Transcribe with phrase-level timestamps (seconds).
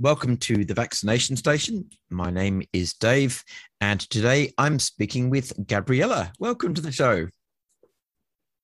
[0.00, 1.90] Welcome to the vaccination station.
[2.08, 3.44] My name is Dave,
[3.80, 6.32] and today I'm speaking with Gabriela.
[6.38, 7.28] Welcome to the show.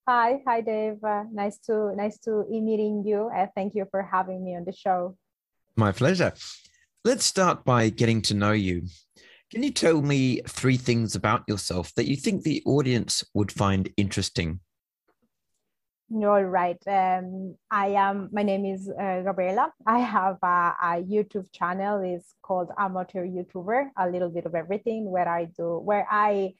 [0.06, 1.02] Hi, hi, Dave.
[1.02, 3.30] Uh, nice to nice to meeting you.
[3.34, 5.16] Uh, thank you for having me on the show.
[5.76, 6.34] My pleasure.
[7.06, 8.82] Let's start by getting to know you.
[9.50, 13.88] Can you tell me three things about yourself that you think the audience would find
[13.96, 14.60] interesting?
[16.12, 16.76] All right.
[16.86, 18.28] Um, I am.
[18.30, 19.72] My name is uh, Gabriela.
[19.86, 22.02] I have a, a, YouTube channel.
[22.04, 23.88] It's called Amateur YouTuber.
[23.96, 25.10] A little bit of everything.
[25.10, 26.54] Where I do, where I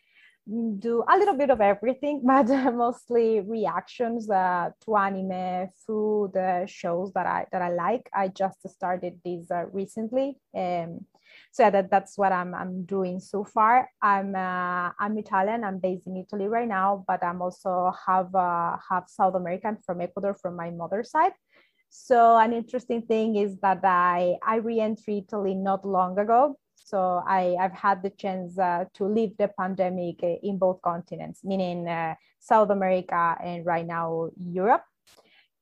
[0.47, 7.13] do a little bit of everything, but mostly reactions uh, to anime, food, uh, shows
[7.13, 8.09] that I that I like.
[8.15, 10.37] I just started this uh, recently.
[10.57, 11.07] Um,
[11.51, 13.89] so that that's what I'm I'm doing so far.
[14.03, 15.65] I'm uh, I'm Italian.
[15.65, 20.01] I'm based in Italy right now, but I'm also have uh, have South American from
[20.01, 21.33] Ecuador from my mother's side.
[21.91, 26.59] So an interesting thing is that I I re-entered Italy not long ago.
[26.85, 31.89] So I I've had the chance uh, to live the pandemic in both continents, meaning
[31.89, 34.85] uh, South America and right now Europe.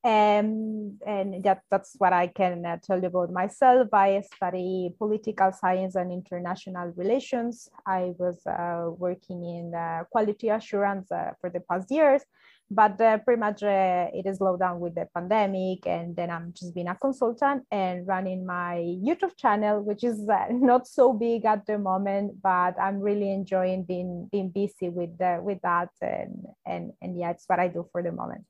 [0.04, 3.88] Um, and that, that's what I can uh, tell you about myself.
[3.92, 7.68] I study political science and international relations.
[7.86, 12.22] I was uh, working in uh, quality assurance uh, for the past years,
[12.68, 15.86] but uh, pretty much uh, it is slowed down with the pandemic.
[15.86, 20.18] And then I'm just being a consultant and running my YouTube channel, which is
[20.50, 25.60] not so big at the moment, but I'm really enjoying being being busy with with
[25.62, 25.90] that.
[26.00, 28.46] And, and and yeah, it's what I do for the moment.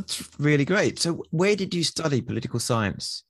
[0.00, 0.98] That's really great.
[0.98, 3.24] So, where did you study political science?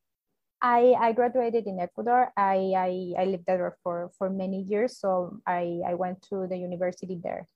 [0.63, 2.33] I, I graduated in Ecuador.
[2.37, 4.99] I, I, I lived there for, for many years.
[4.99, 7.49] So, I, I went to the university there.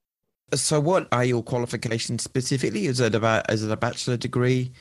[0.52, 2.86] So, what are your qualifications specifically?
[2.86, 4.72] Is it about is it a bachelor degree?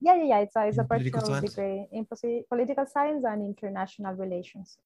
[0.00, 0.38] Yeah, yeah, yeah.
[0.38, 2.06] It's a, it's a bachelor degree in
[2.48, 4.78] political science and international relations.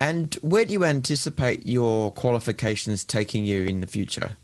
[0.00, 4.36] And where do you anticipate your qualifications taking you in the future?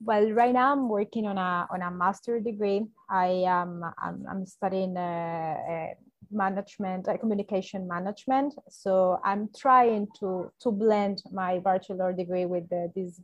[0.00, 2.84] Well right now i'm working on a on a master degree.
[3.08, 5.94] I am i'm, I'm studying uh, uh,
[6.30, 8.54] management uh, communication management.
[8.68, 13.20] So i'm trying to to blend my bachelor degree with the, this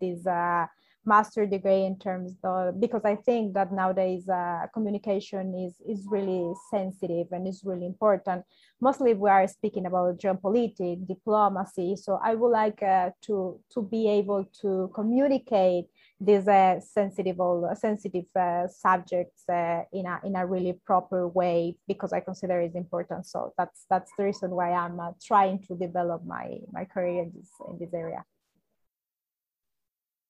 [0.00, 0.66] this uh,
[1.04, 6.52] master degree in terms of because i think that nowadays uh, communication is is really
[6.70, 8.44] sensitive and is really important.
[8.80, 11.96] Mostly we are speaking about geopolitics diplomacy.
[11.96, 15.86] So i would like uh, to to be able to communicate
[16.20, 17.36] these uh, sensitive
[17.76, 22.74] sensitive uh, subjects uh, in a in a really proper way because I consider it's
[22.74, 23.26] important.
[23.26, 27.32] So that's that's the reason why I'm uh, trying to develop my my career in
[27.34, 28.24] this in this area.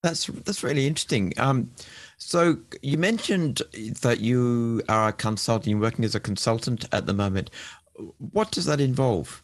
[0.03, 1.33] That's that's really interesting.
[1.39, 1.71] Um,
[2.19, 3.63] so you mentioned
[4.03, 7.51] that you are you're working as a consultant at the moment.
[8.19, 9.43] What does that involve?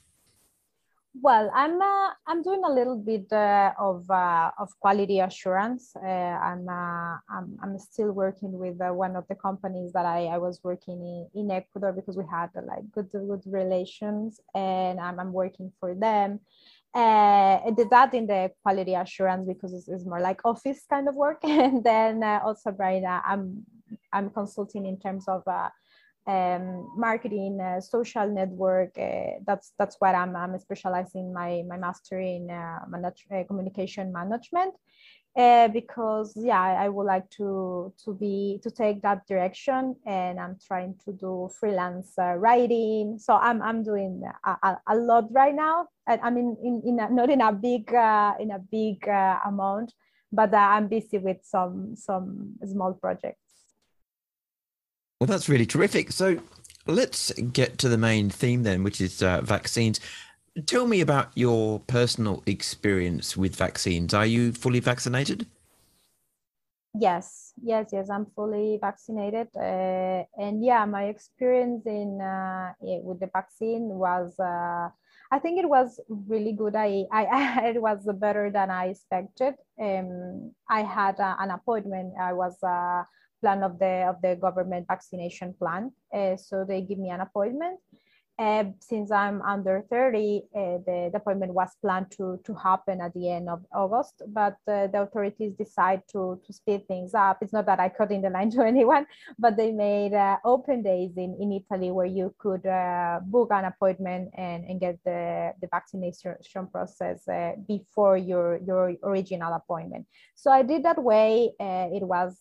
[1.16, 5.94] Well, I'm uh, I'm doing a little bit uh, of uh, of quality assurance.
[5.94, 10.26] Uh, I'm, uh, I'm I'm still working with uh, one of the companies that I,
[10.26, 15.20] I was working in, in Ecuador because we had like good good relations, and I'm,
[15.20, 16.40] I'm working for them.
[16.96, 21.14] I did that in the quality assurance because it's, it's more like office kind of
[21.14, 23.64] work, and then also right now I'm
[24.12, 25.44] I'm consulting in terms of
[26.26, 28.96] um, marketing, uh, social network.
[28.98, 34.12] Uh, that's that's what I'm, I'm specializing my my master in uh, manage, uh, communication
[34.12, 34.74] management.
[35.36, 40.56] Uh, because yeah, I would like to to be to take that direction, and I'm
[40.64, 43.18] trying to do freelance uh, writing.
[43.18, 45.88] So I'm I'm doing a, a, lot right now.
[46.06, 49.08] I, I mean, in, in a, not in a big in a big
[49.44, 49.92] amount,
[50.30, 53.43] but I'm busy with some some small projects.
[55.20, 56.12] Well, that's really terrific.
[56.12, 56.40] So
[56.86, 60.00] let's get to the main theme then, which is uh, vaccines.
[60.66, 64.14] Tell me about your personal experience with vaccines.
[64.14, 65.46] Are you fully vaccinated?
[66.96, 68.08] Yes, yes, yes.
[68.08, 74.38] I'm fully vaccinated, uh, and yeah, my experience in uh, with the vaccine was.
[74.38, 74.90] Uh,
[75.32, 76.76] I think it was really good.
[76.76, 79.54] I, I it was better than I expected.
[79.80, 82.14] Um, I had uh, an appointment.
[82.20, 83.02] I was uh,
[83.44, 85.92] plan of the of the government vaccination plan.
[86.18, 87.76] Uh, so they give me an appointment,
[88.36, 93.14] uh, since I'm under 30, uh, the, the, appointment was planned to, to happen at
[93.14, 97.38] the end of August, but uh, the authorities decide to, to speed things up.
[97.40, 99.06] It's not that I cut in the line to anyone,
[99.38, 103.66] but they made uh, open days in, in Italy where you could uh, book an
[103.66, 106.34] appointment and, and get the, the vaccination
[106.72, 110.06] process uh, before your, your original appointment.
[110.34, 111.52] So I did that way.
[111.60, 112.36] it was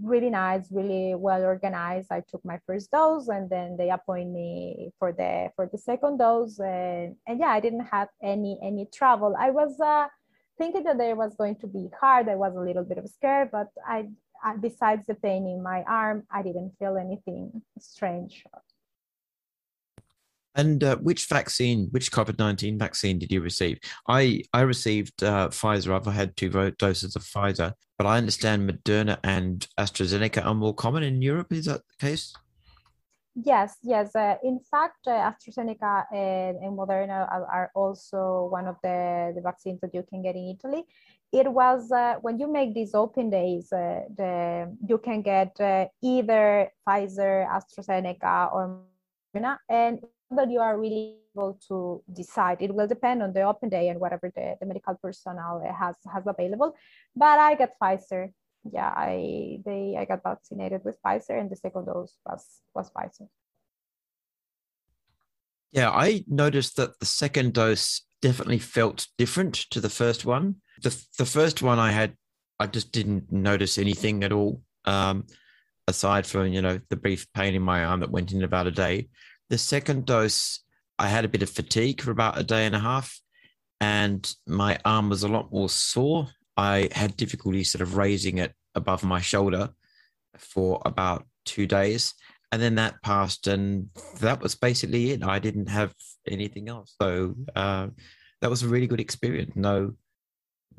[0.00, 2.12] really nice, really well organized.
[2.12, 6.18] I took my first dose and then they appoint me for the for the second
[6.18, 10.06] dose and, and yeah i didn't have any any trouble i was uh,
[10.58, 13.48] thinking that it was going to be hard i was a little bit of scared
[13.50, 14.06] but i,
[14.44, 18.44] I besides the pain in my arm i didn't feel anything strange
[20.56, 23.78] and uh, which vaccine, which COVID nineteen vaccine did you receive?
[24.08, 25.94] I I received uh, Pfizer.
[25.94, 31.04] I've had two doses of Pfizer, but I understand Moderna and AstraZeneca are more common
[31.04, 31.52] in Europe.
[31.52, 32.34] Is that the case?
[33.34, 34.14] Yes, yes.
[34.16, 39.40] Uh, in fact, uh, AstraZeneca and, and, Moderna are, are, also one of the, the
[39.40, 40.84] vaccines that you can get in Italy.
[41.32, 45.86] It was uh, when you make these open days, uh, the, you can get uh,
[46.02, 48.80] either Pfizer, AstraZeneca, or
[49.32, 50.00] Moderna, and
[50.32, 52.58] that you are really able to decide.
[52.60, 56.24] It will depend on the open day and whatever the, the medical personnel has has
[56.26, 56.74] available.
[57.14, 58.32] But I get Pfizer
[58.64, 63.28] yeah, I they I got vaccinated with Pfizer, and the second dose was was Pfizer.
[65.72, 70.56] Yeah, I noticed that the second dose definitely felt different to the first one.
[70.82, 72.16] The the first one I had,
[72.58, 75.26] I just didn't notice anything at all, um,
[75.88, 78.72] aside from you know the brief pain in my arm that went in about a
[78.72, 79.08] day.
[79.48, 80.60] The second dose,
[80.98, 83.18] I had a bit of fatigue for about a day and a half,
[83.80, 86.28] and my arm was a lot more sore
[86.60, 89.70] I had difficulty sort of raising it above my shoulder
[90.36, 92.12] for about two days.
[92.52, 93.88] And then that passed, and
[94.20, 95.22] that was basically it.
[95.22, 95.94] I didn't have
[96.28, 96.94] anything else.
[97.00, 97.86] So uh,
[98.42, 99.52] that was a really good experience.
[99.54, 99.94] No,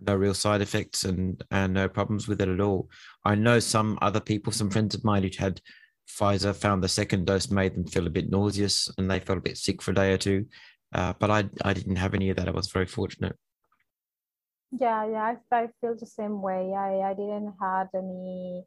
[0.05, 2.89] no real side effects and and no problems with it at all.
[3.25, 5.61] I know some other people, some friends of mine who had
[6.07, 9.47] Pfizer, found the second dose made them feel a bit nauseous and they felt a
[9.49, 10.45] bit sick for a day or two.
[10.93, 12.49] Uh, but I I didn't have any of that.
[12.49, 13.35] I was very fortunate.
[14.71, 16.73] Yeah, yeah, I, I feel the same way.
[16.73, 18.65] I, I didn't have any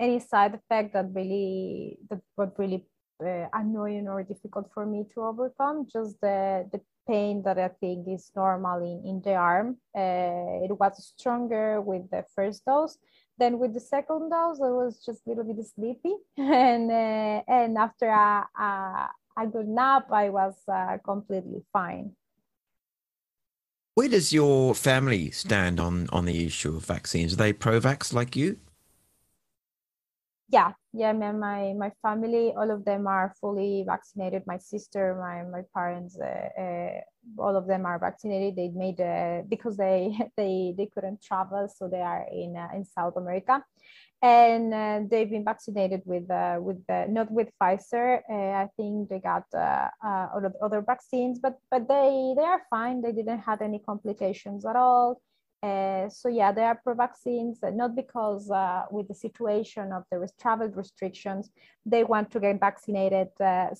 [0.00, 2.86] any side effect that really that was really
[3.24, 5.86] uh, annoying or difficult for me to overcome.
[5.92, 9.76] Just the the pain that I think is normal in, in the arm.
[9.94, 12.96] Uh, it was stronger with the first dose.
[13.38, 17.76] Then with the second dose, I was just a little bit sleepy, and uh, and
[17.76, 19.08] after a, a,
[19.38, 22.16] a good nap, I was uh, completely fine.
[23.94, 27.34] Where does your family stand on on the issue of vaccines?
[27.34, 28.58] Are they pro-vax like you?
[30.48, 31.12] Yeah, yeah.
[31.12, 34.44] My my, my family, all of them are fully vaccinated.
[34.46, 37.00] My sister, my my parents, uh, uh,
[37.38, 38.56] all of them are vaccinated.
[38.56, 42.84] They made uh, because they they they couldn't travel, so they are in uh, in
[42.84, 43.62] South America
[44.22, 48.20] and uh, they've been vaccinated with uh, with uh, not with Pfizer.
[48.30, 50.28] Uh, I think they got uh, uh,
[50.62, 53.02] other, vaccines, but but they they are fine.
[53.02, 55.20] They didn't have any complications at all.
[56.20, 58.50] so yeah, they are pro vaccines, not because
[58.90, 61.50] with the situation of the travel restrictions,
[61.86, 63.28] they want to get vaccinated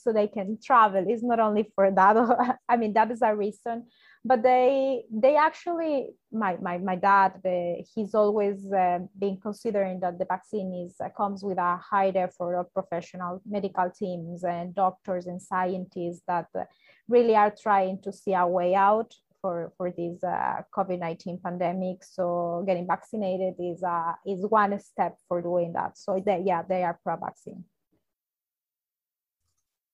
[0.00, 1.04] so they can travel.
[1.08, 2.14] It's not only for that.
[2.72, 3.86] I mean, that is a reason
[4.24, 10.18] but they they actually my my, my dad the, he's always uh, been considering that
[10.18, 15.26] the vaccine is uh, comes with a high effort of professional medical teams and doctors
[15.26, 16.64] and scientists that uh,
[17.08, 22.04] really are trying to see a way out for for this uh, covid-19 pandemic.
[22.04, 25.98] So getting vaccinated is uh, is one step for doing that.
[25.98, 27.64] So they, yeah they are pro vaccine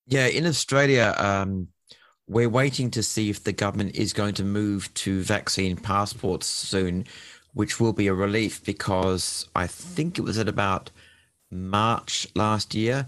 [0.09, 1.69] yeah in australia um
[2.29, 7.07] we're waiting to see if the government is going to move to vaccine passports soon,
[7.55, 10.91] which will be a relief because I think it was at about
[11.51, 13.07] March last year,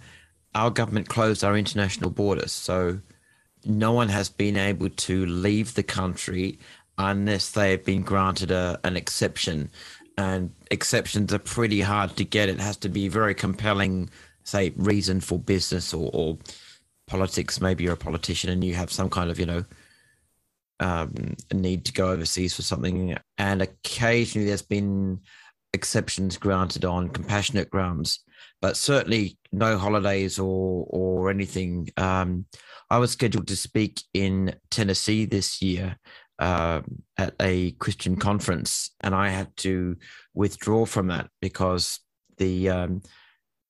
[0.54, 2.50] our government closed our international borders.
[2.50, 3.00] So
[3.64, 6.58] no one has been able to leave the country
[6.96, 9.70] unless they have been granted a, an exception.
[10.16, 12.48] And exceptions are pretty hard to get.
[12.48, 14.10] It has to be very compelling,
[14.44, 16.38] say, reason for business or, or
[17.10, 19.64] politics, maybe you're a politician and you have some kind of, you know,
[20.78, 23.18] um, need to go overseas for something.
[23.36, 25.20] And occasionally there's been
[25.72, 28.20] exceptions granted on compassionate grounds,
[28.62, 31.88] but certainly no holidays or or anything.
[31.96, 32.46] Um,
[32.88, 35.96] I was scheduled to speak in Tennessee this year
[36.38, 36.80] uh,
[37.18, 39.96] at a Christian conference, and I had to
[40.34, 42.00] withdraw from that because
[42.38, 43.02] the um,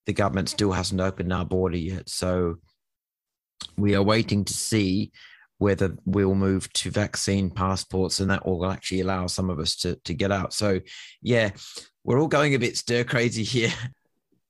[0.06, 2.08] the government still hasn't opened our border yet.
[2.08, 2.56] So
[3.76, 5.12] we are waiting to see
[5.58, 9.94] whether we'll move to vaccine passports and that will actually allow some of us to,
[10.04, 10.54] to get out.
[10.54, 10.80] So,
[11.20, 11.50] yeah,
[12.02, 13.72] we're all going a bit stir crazy here.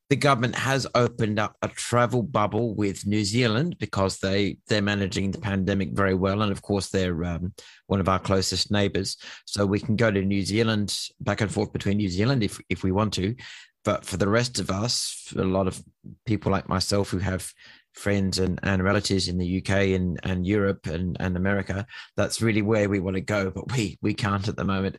[0.09, 5.31] The government has opened up a travel bubble with New Zealand because they they're managing
[5.31, 7.55] the pandemic very well, and of course they're um,
[7.87, 9.17] one of our closest neighbours.
[9.45, 12.83] So we can go to New Zealand back and forth between New Zealand if if
[12.83, 13.37] we want to,
[13.85, 15.83] but for the rest of us, a lot of
[16.26, 17.52] people like myself who have
[17.94, 21.87] friends and, and relatives in the UK and, and Europe and, and America.
[22.16, 24.99] That's really where we want to go, but we we can't at the moment.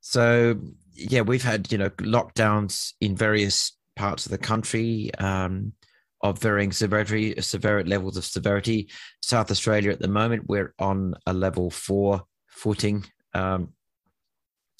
[0.00, 0.60] So
[0.94, 5.72] yeah, we've had you know lockdowns in various parts of the country um,
[6.20, 8.88] of varying severity, severe levels of severity.
[9.22, 13.72] South Australia at the moment we're on a level four footing, um,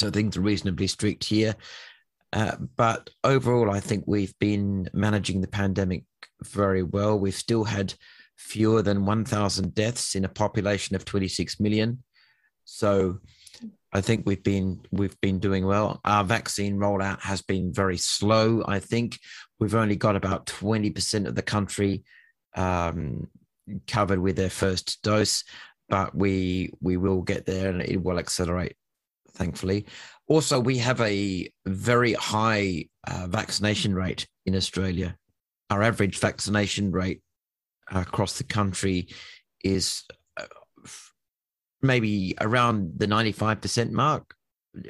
[0.01, 1.55] so things are reasonably strict here.
[2.33, 6.05] Uh, but overall, I think we've been managing the pandemic
[6.43, 7.19] very well.
[7.19, 7.95] We've still had
[8.37, 12.03] fewer than 1,000 deaths in a population of 26 million.
[12.65, 13.21] So
[13.93, 16.01] I think we've been we've been doing well.
[16.05, 18.65] Our vaccine rollout has been very slow.
[18.67, 19.19] I think
[19.61, 22.05] we've only got about 20% of the country
[22.57, 23.29] um,
[23.87, 25.45] covered with their first dose,
[25.89, 28.77] but we we will get there and it will accelerate,
[29.35, 29.87] thankfully.
[30.27, 35.17] Also, we have a very high uh, vaccination rate in Australia.
[35.71, 37.21] Our average vaccination rate
[37.91, 39.09] across the country
[39.65, 40.05] is
[40.37, 40.47] uh,
[41.81, 44.35] maybe around the 95% mark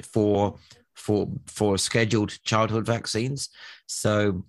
[0.03, 0.57] for
[0.95, 3.49] for for scheduled childhood vaccines.
[3.87, 4.45] So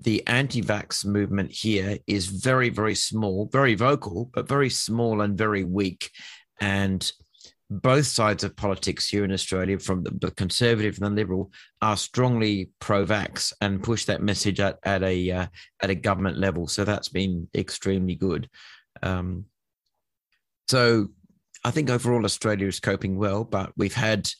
[0.00, 5.64] the anti-vax movement here is very very small very vocal but very small and very
[5.64, 6.10] weak.
[6.60, 7.10] And
[7.68, 11.50] both sides of politics here in Australia, from the, the conservative and the liberal,
[11.82, 15.46] are strongly pro-vax and push that message at, at a uh,
[15.82, 16.68] at a government level.
[16.68, 18.48] So that's been extremely good.
[19.02, 19.46] Um,
[20.68, 21.08] so
[21.64, 24.30] I think overall Australia is coping well, but we've had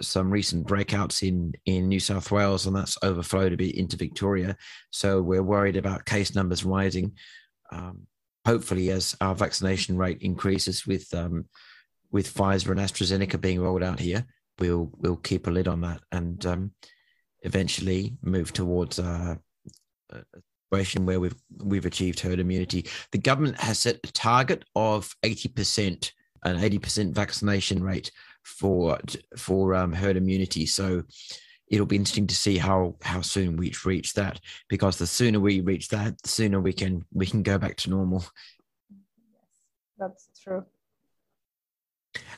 [0.00, 4.56] some recent breakouts in in New South Wales, and that's overflowed a bit into Victoria.
[4.90, 7.14] So we're worried about case numbers rising.
[7.72, 8.06] Um,
[8.46, 11.46] hopefully, as our vaccination rate increases with um,
[12.10, 14.26] with Pfizer and AstraZeneca being rolled out here,
[14.58, 16.72] we'll we'll keep a lid on that and um,
[17.42, 19.36] eventually move towards uh,
[20.10, 20.22] a
[20.70, 22.86] situation where we've we've achieved herd immunity.
[23.12, 26.12] The government has set a target of eighty percent,
[26.44, 28.10] an eighty percent vaccination rate
[28.42, 28.98] for
[29.36, 30.66] for um, herd immunity.
[30.66, 31.02] So
[31.70, 35.60] it'll be interesting to see how how soon we reach that because the sooner we
[35.60, 38.24] reach that, the sooner we can we can go back to normal.
[38.90, 38.98] yes
[39.98, 40.64] That's true.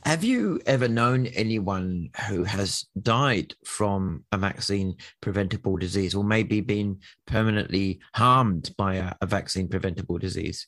[0.05, 6.61] Have you ever known anyone who has died from a vaccine preventable disease or maybe
[6.61, 10.67] been permanently harmed by a, a vaccine preventable disease?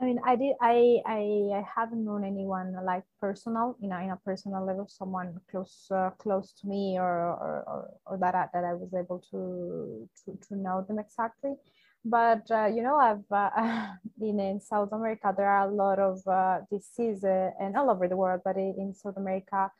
[0.00, 0.56] I mean, I did.
[0.60, 1.20] I, I
[1.54, 6.10] I haven't known anyone like personal, you know, in a personal level, someone close uh,
[6.18, 10.48] close to me, or or, or, or that I, that I was able to, to
[10.48, 11.54] to know them exactly
[12.04, 15.32] but uh, you know i've uh, been in south america.
[15.36, 19.16] There are a lot of uh, diseases and all over the world but in south
[19.16, 19.70] america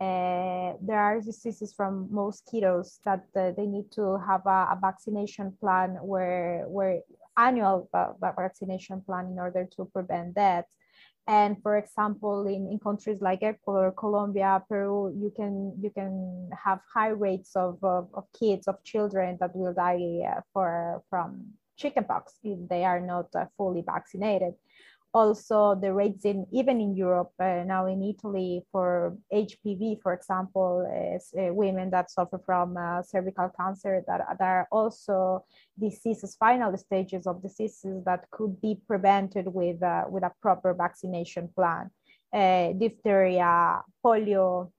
[0.00, 5.52] uh, there are diseases from mosquitoes that uh, they need to have a, a, vaccination
[5.60, 7.00] plan where where
[7.36, 10.64] annual uh, vaccination plan in order to prevent that
[11.26, 16.80] and for example in, in countries like ecuador colombia peru you can you can have
[16.92, 21.44] high rates of, of, of kids of children that will die for from
[21.80, 24.54] chickenpox if they are not uh, fully vaccinated.
[25.12, 30.86] Also, the rates in even in Europe uh, now in Italy for HPV, for example,
[31.16, 35.44] is uh, women that suffer from uh, cervical cancer that, that are also
[35.76, 41.48] diseases, final stages of diseases that could be prevented with uh, with a proper vaccination
[41.56, 41.90] plan.
[42.32, 44.70] Uh, diphtheria, polio,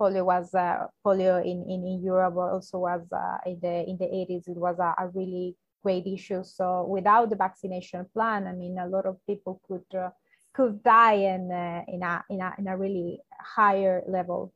[0.00, 4.06] polio was uh, polio in, in, in Europe also was uh, in the in the
[4.06, 5.54] 80s it was a, a really
[5.84, 6.42] great issue.
[6.42, 10.10] So without the vaccination plan, I mean, a lot of people could uh,
[10.56, 13.20] could die in uh, in a in a in a really
[13.56, 14.52] higher level.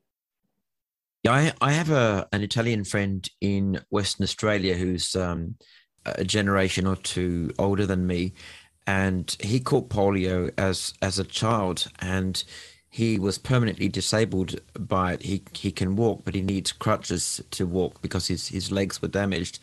[1.25, 5.57] Yeah, I, I have a an Italian friend in Western Australia who's um,
[6.05, 8.33] a generation or two older than me,
[8.87, 12.43] and he caught polio as as a child, and
[12.91, 15.23] he was permanently disabled by it.
[15.23, 19.09] He he can walk, but he needs crutches to walk because his his legs were
[19.09, 19.59] damaged,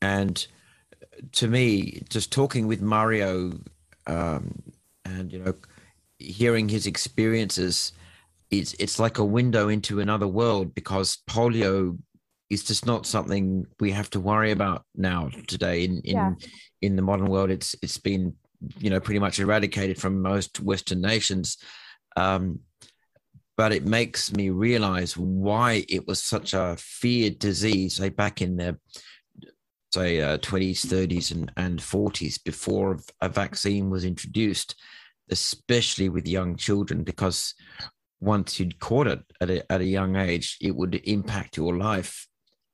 [0.00, 0.46] and
[1.32, 3.52] to me, just talking with Mario
[4.06, 4.62] um,
[5.04, 5.54] and you know,
[6.18, 7.92] hearing his experiences,
[8.50, 11.98] it's it's like a window into another world because polio
[12.48, 16.32] is just not something we have to worry about now today in in yeah.
[16.82, 17.50] in the modern world.
[17.50, 18.34] It's it's been
[18.78, 21.56] you know, pretty much eradicated from most Western nations.
[22.16, 22.60] Um,
[23.56, 28.56] but it makes me realize why it was such a feared disease, say back in
[28.56, 28.78] the
[29.92, 34.74] say uh, 20s, 30s, and, and 40s before a vaccine was introduced,
[35.30, 37.54] especially with young children, because
[38.20, 42.28] once you'd caught it at a, at a young age, it would impact your life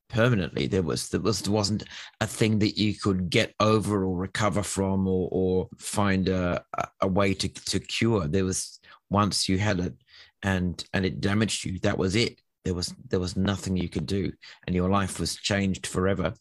[0.08, 0.66] permanently.
[0.66, 1.84] There was there was there wasn't
[2.20, 6.64] a thing that you could get over or recover from or or find a
[7.00, 8.26] a way to to cure.
[8.26, 8.80] There was
[9.10, 9.94] once you had it
[10.42, 12.40] and and it damaged you, that was it.
[12.64, 14.32] There was there was nothing you could do,
[14.66, 16.34] and your life was changed forever.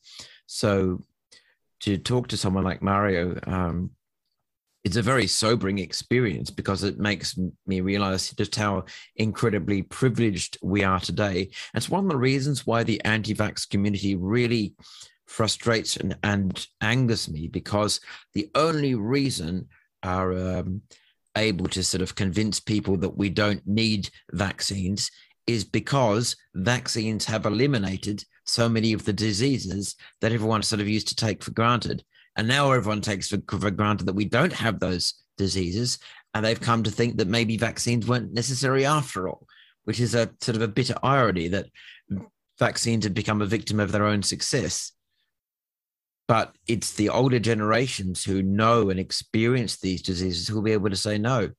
[0.47, 1.01] So
[1.81, 3.91] to talk to someone like Mario, um,
[4.83, 8.85] it's a very sobering experience because it makes me realize just how
[9.15, 11.49] incredibly privileged we are today.
[11.73, 14.75] It's one of the reasons why the anti vax community really
[15.25, 17.99] frustrates and, and angers me because
[18.35, 19.67] the only reason
[20.03, 20.83] are um,
[21.35, 25.09] able to sort of convince people that we don't need vaccines
[25.47, 31.07] is because vaccines have eliminated so many of the diseases that everyone sort of used
[31.09, 32.03] to take for granted.
[32.35, 35.99] And now everyone takes for, for granted that we don't have those diseases.
[36.33, 39.47] And they've come to think that maybe vaccines weren't necessary after all,
[39.85, 41.67] which is a sort of a bitter irony that
[42.59, 44.91] vaccines have become a victim of their own success.
[46.27, 50.89] But it's the older generations who know and experience these diseases who will be able
[50.89, 51.51] to say, no,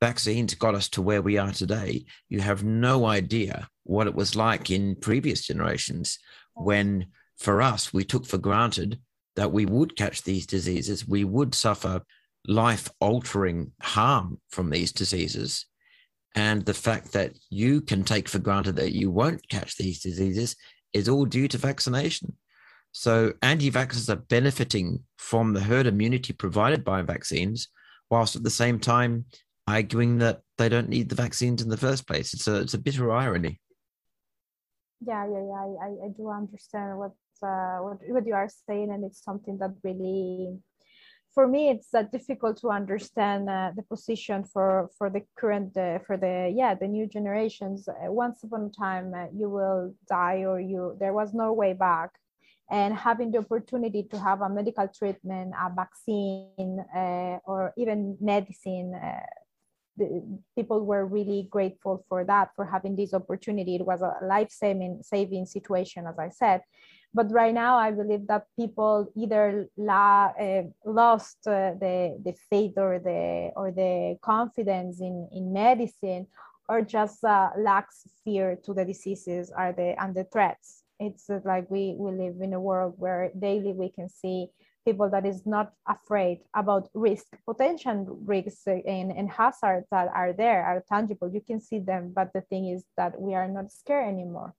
[0.00, 2.04] vaccines got us to where we are today.
[2.28, 6.18] You have no idea what it was like in previous generations
[6.54, 7.06] when,
[7.38, 9.00] for us, we took for granted
[9.36, 12.02] that we would catch these diseases, we would suffer
[12.46, 15.66] life altering harm from these diseases.
[16.34, 20.56] And the fact that you can take for granted that you won't catch these diseases
[20.92, 22.34] is all due to vaccination.
[22.92, 27.68] So, anti vaxxers are benefiting from the herd immunity provided by vaccines,
[28.10, 29.26] whilst at the same time
[29.68, 32.34] arguing that they don't need the vaccines in the first place.
[32.34, 33.60] It's a it's a bitter irony.
[35.00, 35.64] Yeah, yeah, yeah.
[35.86, 39.72] I, I do understand what uh, what what you are saying, and it's something that
[39.84, 40.58] really,
[41.32, 45.98] for me, it's uh, difficult to understand uh, the position for for the current uh,
[46.06, 47.88] for the yeah the new generations.
[47.88, 51.74] Uh, once upon a time, uh, you will die, or you there was no way
[51.74, 52.10] back
[52.70, 58.94] and having the opportunity to have a medical treatment, a vaccine, uh, or even medicine
[58.94, 59.20] uh,
[59.98, 60.08] the,
[60.56, 63.76] people were really grateful for that, for having this opportunity.
[63.76, 66.62] It was a life saving saving situation, as I said.
[67.14, 72.74] But right now, I believe that people either la, uh, lost uh, the the faith
[72.76, 76.26] or the or the confidence in in medicine,
[76.68, 80.82] or just uh, lacks fear to the diseases are the and the threats.
[81.00, 84.48] It's like we we live in a world where daily we can see
[84.88, 90.60] people that is not afraid about risk, potential risks and, and hazards that are there,
[90.64, 91.28] are tangible.
[91.36, 94.54] You can see them, but the thing is that we are not scared anymore.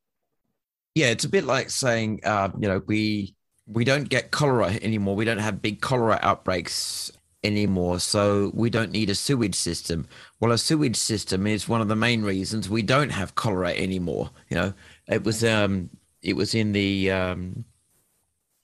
[0.94, 3.36] Yeah, it's a bit like saying, uh, you know, we
[3.78, 5.16] we don't get cholera anymore.
[5.16, 7.12] We don't have big cholera outbreaks
[7.44, 10.08] anymore, so we don't need a sewage system.
[10.40, 14.32] Well, a sewage system is one of the main reasons we don't have cholera anymore.
[14.50, 14.74] You know,
[15.08, 15.90] it was um,
[16.22, 17.66] it was in the um,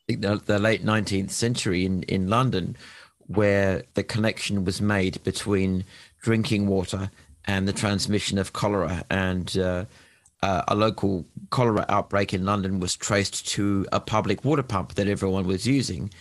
[0.08, 2.78] the, the late 19th century in, in London,
[3.28, 5.84] where the connection was made between
[6.22, 7.12] drinking water
[7.46, 9.04] and the transmission of cholera.
[9.10, 9.86] And uh,
[10.42, 15.08] uh, a local cholera outbreak in London was traced to a public water pump that
[15.08, 16.12] everyone was using.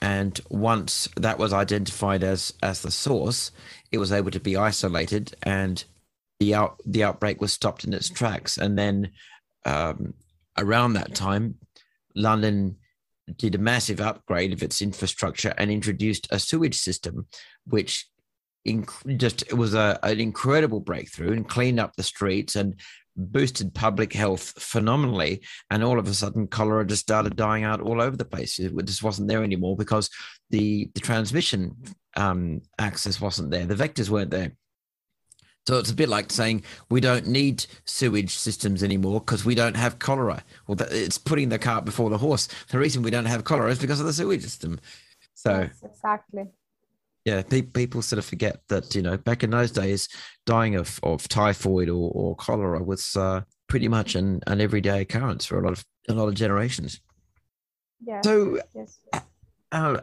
[0.00, 3.52] And once that was identified as as the source,
[3.90, 5.82] it was able to be isolated, and
[6.40, 8.58] the out the outbreak was stopped in its tracks.
[8.58, 9.12] And then
[9.64, 10.12] um,
[10.58, 11.54] around that time,
[12.14, 12.76] London
[13.36, 17.26] did a massive upgrade of its infrastructure and introduced a sewage system,
[17.66, 18.06] which
[18.66, 22.80] inc- just it was a, an incredible breakthrough and cleaned up the streets and
[23.16, 25.42] boosted public health phenomenally.
[25.70, 28.58] And all of a sudden, cholera just started dying out all over the place.
[28.58, 30.10] It just wasn't there anymore because
[30.50, 31.76] the the transmission
[32.16, 33.66] um, access wasn't there.
[33.66, 34.52] The vectors weren't there.
[35.66, 39.76] So it's a bit like saying we don't need sewage systems anymore because we don't
[39.76, 40.44] have cholera.
[40.66, 42.48] Well, it's putting the cart before the horse.
[42.68, 44.78] The reason we don't have cholera is because of the sewage system.
[45.34, 46.44] So yes, exactly.
[47.24, 50.08] Yeah, pe- people sort of forget that you know back in those days,
[50.44, 55.46] dying of, of typhoid or, or cholera was uh, pretty much an, an everyday occurrence
[55.46, 57.00] for a lot of a lot of generations.
[58.04, 58.20] Yeah.
[58.22, 58.98] So, yes.
[59.72, 60.00] Uh,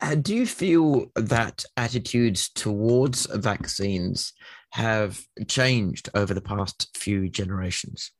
[0.00, 4.32] uh, do you feel that attitudes towards vaccines
[4.70, 8.12] have changed over the past few generations?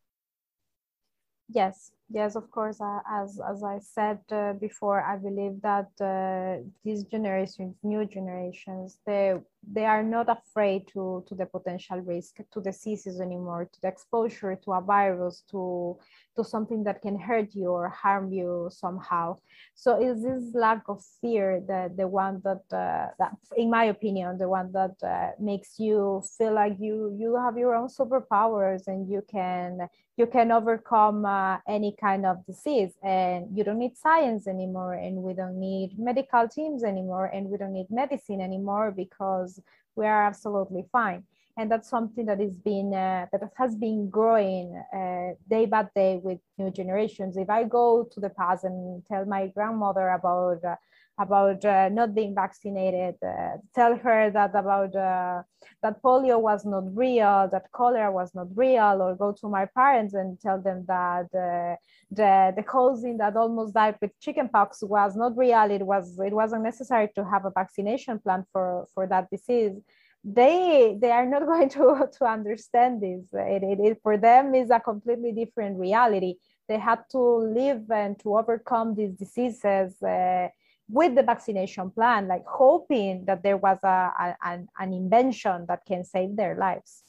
[1.48, 2.80] Yes, yes, of course.
[2.80, 8.98] Uh, as as I said uh, before, I believe that uh, these generations, new generations,
[9.04, 9.34] they
[9.66, 14.56] they are not afraid to to the potential risk to diseases anymore, to the exposure
[14.64, 15.98] to a virus, to
[16.36, 19.36] to something that can hurt you or harm you somehow.
[19.74, 24.38] So is this lack of fear the the one that uh, that, in my opinion,
[24.38, 29.08] the one that uh, makes you feel like you you have your own superpowers and
[29.10, 29.88] you can
[30.20, 35.16] you can overcome uh, any kind of disease and you don't need science anymore and
[35.16, 39.49] we don't need medical teams anymore and we don't need medicine anymore because
[39.96, 41.24] we are absolutely fine.
[41.58, 46.70] And that's something being uh, that has been growing uh, day by day with new
[46.70, 47.36] generations.
[47.36, 50.76] If i go to the past and tell my grandmother about uh,
[51.20, 55.42] about uh, not being vaccinated, uh, tell her that about uh,
[55.82, 60.14] that polio was not real, that cholera was not real, or go to my parents
[60.14, 61.76] and tell them that uh,
[62.10, 65.70] the the cousin that almost died with chickenpox was not real.
[65.70, 69.76] It was it wasn't necessary to have a vaccination plan for for that disease.
[70.24, 73.24] They they are not going to to understand this.
[73.32, 76.34] It, it, it for them is a completely different reality.
[76.68, 77.20] They had to
[77.60, 80.48] live and to overcome these diseases uh,
[80.92, 85.80] with the vaccination plan, like hoping that there was a, a an, an invention that
[85.86, 87.04] can save their lives.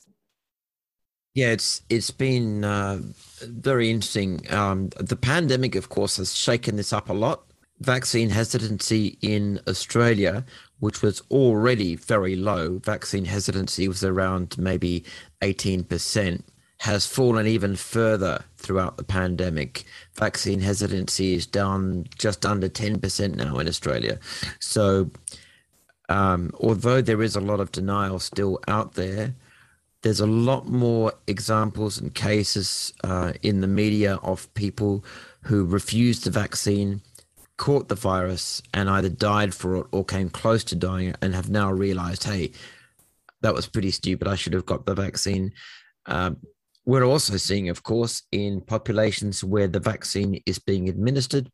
[1.34, 3.00] Yeah, it's it's been uh,
[3.42, 4.46] very interesting.
[4.52, 7.44] Um, the pandemic, of course, has shaken this up a lot.
[7.80, 10.46] Vaccine hesitancy in Australia,
[10.80, 15.04] which was already very low, vaccine hesitancy was around maybe
[15.42, 16.46] eighteen percent
[16.82, 19.84] has fallen even further throughout the pandemic.
[20.16, 24.18] Vaccine hesitancy is down just under 10% now in Australia.
[24.60, 25.12] So,
[26.10, 29.36] um, although there is a lot of denial still out there,
[30.02, 35.06] there's a lot more examples and cases uh, in the media of people
[35.42, 37.02] who refused the vaccine,
[37.58, 41.52] caught the virus, and either died for it or came close to dying and have
[41.52, 42.52] now realized, hey,
[43.42, 44.28] that was pretty stupid.
[44.28, 45.54] I should have got the vaccine.
[46.08, 46.38] Um,
[46.86, 51.50] we're also seeing, of course, in populations where the vaccine is being administered,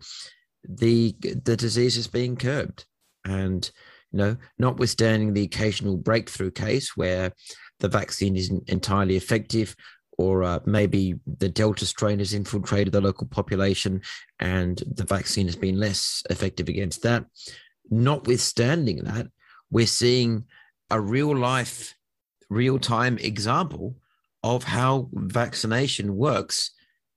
[0.67, 2.85] the the disease is being curbed,
[3.25, 3.69] and
[4.11, 7.33] you know, notwithstanding the occasional breakthrough case where
[7.79, 9.75] the vaccine isn't entirely effective,
[10.17, 14.01] or uh, maybe the Delta strain has infiltrated the local population
[14.39, 17.25] and the vaccine has been less effective against that.
[17.89, 19.27] Notwithstanding that,
[19.69, 20.45] we're seeing
[20.89, 21.93] a real life,
[22.49, 23.95] real time example
[24.55, 26.71] of how vaccination works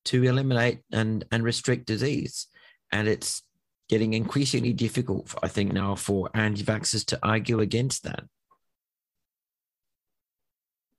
[0.05, 2.47] to eliminate and, and restrict disease.
[2.91, 3.43] And it's
[3.89, 8.25] getting increasingly difficult, I think, now for anti vaxxers to argue against that.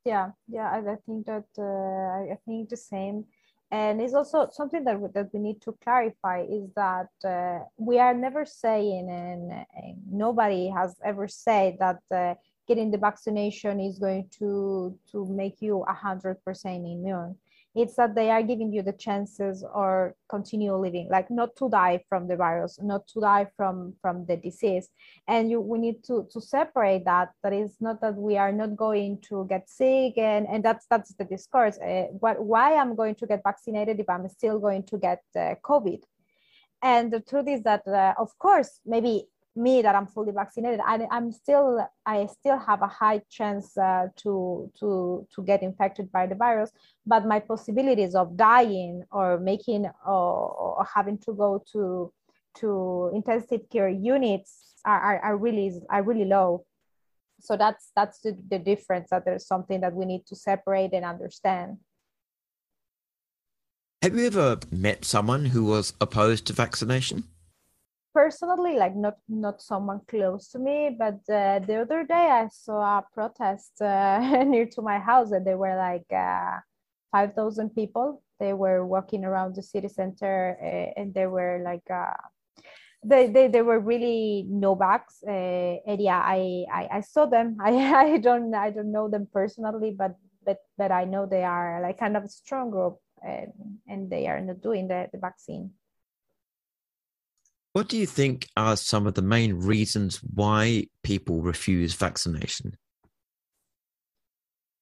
[0.06, 3.26] Yeah, yeah, I, I think that uh, I think the same.
[3.70, 8.00] And it's also something that we, that we need to clarify is that uh, we
[8.00, 12.36] are never saying, and, and, nobody has ever said that uh,
[12.68, 17.36] getting the vaccination is going to to make you 100% immune.
[17.74, 22.04] It's that they are giving you the chances or continue living like not to die
[22.10, 24.90] from the virus not to die from from the disease.
[25.28, 27.30] And you we need to to separate that.
[27.44, 31.14] That is not that we are not going to get sick and and that's that's
[31.14, 31.78] the discourse.
[31.78, 35.56] Uh, what why i'm going to get vaccinated if i'm still going to get uh,
[35.64, 36.04] covid?
[36.84, 41.08] And the truth is that uh, of course maybe me that I'm fully vaccinated, I,
[41.12, 46.28] I'm still I still have a high chance uh, to to to get infected by
[46.28, 46.72] the virus,
[47.06, 52.14] but my possibilities of dying or making or, or having to go to
[52.60, 56.66] to intensive care units are, are, are really are really low.
[57.42, 59.10] So that's that's the, the difference.
[59.10, 61.78] That there's something that we need to separate and understand.
[64.02, 67.26] Have you ever met someone who was opposed to vaccination?
[68.14, 73.00] Personally like not not someone close to me but uh, the other day i saw
[73.00, 76.60] a protest uh, near to my house and there were like uh,
[77.12, 78.22] 5000 people.
[78.40, 82.18] They were walking around the city center uh, and they were like uh,
[83.04, 87.58] they, they, they were really no vax uh, and yeah I, I i saw them.
[87.64, 91.82] I i don't i don't know them personally but but but i know they are
[91.82, 93.54] like kind of a strong group and
[93.88, 95.72] and they are not doing the, the vaccine
[97.74, 102.76] what do you think are some of the main reasons why people refuse vaccination?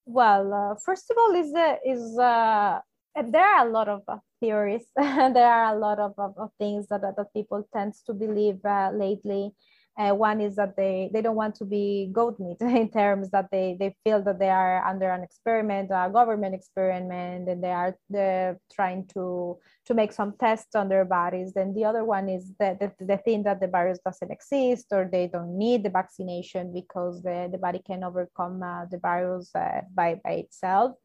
[0.05, 2.79] Well, uh, first of all, is uh, is uh,
[3.27, 4.85] there are a lot of uh, theories.
[4.95, 8.89] there are a lot of, of, of, things that that people tend to believe uh,
[8.91, 9.51] lately,
[9.99, 13.49] Uh, one is that they, they don't want to be goat meat in terms that
[13.51, 17.93] they, they feel that they are under an experiment, a government experiment, and they are
[18.73, 21.51] trying to, to make some tests on their bodies.
[21.53, 25.09] Then the other one is that the, the thing that the virus doesn't exist or
[25.11, 29.81] they don't need the vaccination because the, the body can overcome uh, the virus uh,
[29.93, 30.95] by, by itself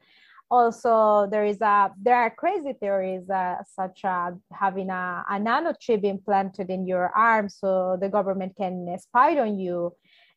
[0.54, 6.04] also there is a there are crazy theories uh, such as having a, a nanochip
[6.04, 9.92] implanted in your arm so the government can spy on you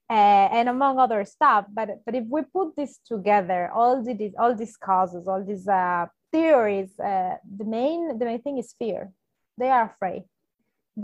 [0.09, 1.65] uh, and among other stuff.
[1.77, 6.05] But but if we put this together all these all these causes all these uh,
[6.31, 9.11] theories uh, the main the main thing is fear.
[9.59, 10.23] They are afraid.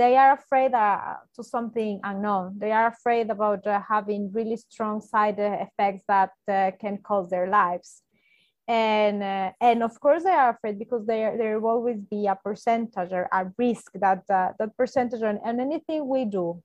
[0.01, 2.45] They are afraid uh, to something unknown.
[2.57, 6.31] They are afraid about uh, having really strong side effects that
[6.81, 8.01] can cause their lives
[8.67, 12.35] and uh, and of course they are afraid because there there will always be a
[12.35, 16.61] percentage or a risk that uh, that percentage on, on anything we do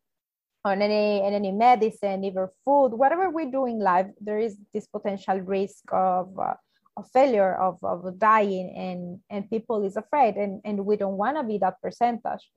[0.64, 4.86] on any on any medicine even food whatever we do in life there is this
[4.86, 6.54] potential risk of uh,
[6.98, 11.36] of failure of, of dying and and people is afraid and and we don't want
[11.36, 12.50] to be that percentage.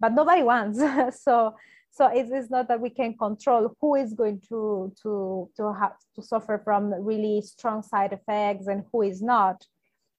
[0.00, 0.78] But nobody wants.
[1.24, 1.54] So
[1.94, 5.94] so it's, it's not that we can control who is going to to to have
[6.16, 9.64] to suffer from really strong side effects and who is not.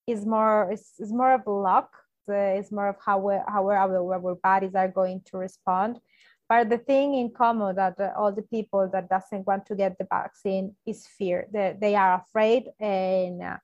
[0.08, 1.90] Is more is, is more of luck.
[2.28, 3.76] It's more of how we, how our,
[4.14, 6.00] our bodies are going to respond.
[6.48, 10.08] But the thing in common that all the people that doesn't want to get the
[10.10, 11.48] vaccine is fear.
[11.52, 13.58] They, they are afraid and uh,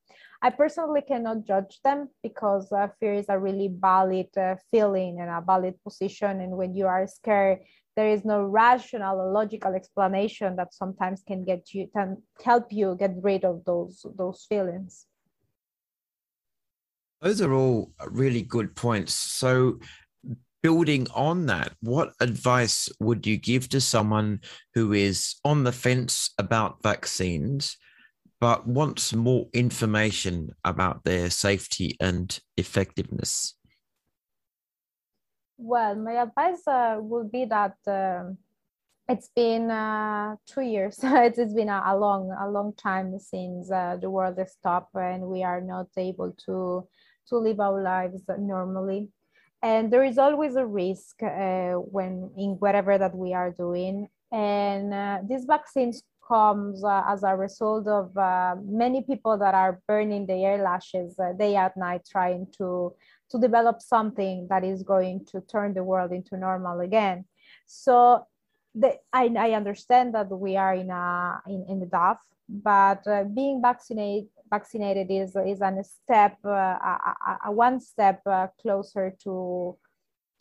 [0.44, 5.30] i personally cannot judge them because uh, fear is a really valid uh, feeling and
[5.30, 6.42] a valid position.
[6.42, 7.60] And when you are scared
[7.96, 12.96] there is no rational or logical explanation that sometimes can get you can help you
[12.98, 15.06] get rid of those those feelings.
[17.22, 19.14] Those are all really good points.
[19.14, 19.80] So
[20.64, 24.40] building on that what advice would you give to someone
[24.76, 27.78] who is on the fence about vaccines
[28.40, 33.56] but wants more information about their safety and effectiveness
[35.62, 38.38] well, my advice uh, would be that um,
[39.08, 41.00] it's been uh, two years.
[41.04, 45.24] it's, been a, a, long, a long time since uh, the world has stopped and
[45.24, 46.88] we are not able to
[47.28, 49.10] to live our lives normally.
[49.62, 54.10] And there is always a risk uh, when in whatever that we are doing.
[54.32, 58.12] And uh, these vaccines comes uh, as a result of
[58.66, 62.94] many people that are burning their eyelashes day and night trying to
[63.32, 67.26] to develop something that is going to turn the world into normal again.
[67.66, 68.28] So
[68.76, 72.18] the, I, I understand that we are in a in, in the DAF,
[72.48, 78.48] but uh, being vaccinated vaccinated is is a step uh, a, a, one step uh,
[78.62, 79.78] closer to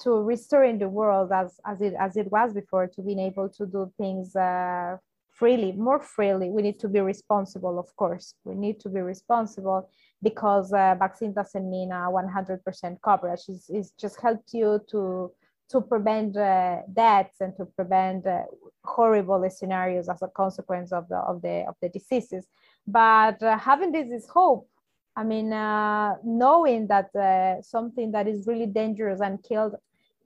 [0.01, 3.67] to restoring the world as as it as it was before to being able to
[3.67, 4.97] do things uh,
[5.41, 9.81] freely more freely we need to be responsible of course we need to be responsible
[10.23, 13.41] because uh, vaccine doesn't mean a 100% coverage.
[13.49, 15.33] It's, it's, just helped you to
[15.71, 18.43] to prevent uh, deaths and to prevent uh,
[18.85, 22.45] horrible scenarios as a consequence of the of the of the diseases.
[22.87, 24.69] But uh, having this is hope.
[25.17, 29.75] I mean, uh, knowing that uh, something that is really dangerous and killed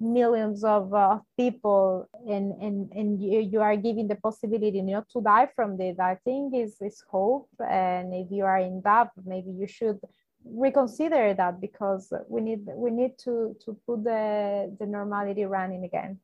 [0.01, 5.21] millions of uh, people and, and, and you, you are giving the possibility not to
[5.21, 5.99] die from this.
[5.99, 7.49] I think is, is hope.
[7.61, 10.01] And if you are in doubt maybe you should
[10.45, 16.19] reconsider that because we need we need to to put the the normality running again.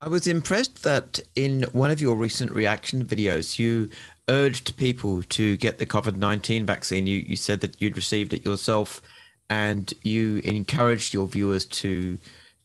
[0.00, 3.90] I was impressed that in one of your recent reaction videos you
[4.28, 7.06] urged people to get the covid-19 vaccine.
[7.06, 9.02] You you said that you'd received it yourself
[9.50, 12.18] and you encouraged your viewers to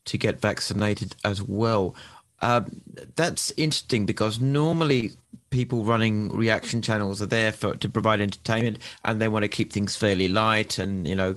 [0.06, 1.94] to get vaccinated as well.
[2.42, 2.80] Um,
[3.16, 5.12] that's interesting because normally
[5.50, 9.72] people running reaction channels are there for to provide entertainment and they want to keep
[9.72, 11.36] things fairly light and you know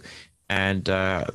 [0.50, 1.26] and uh,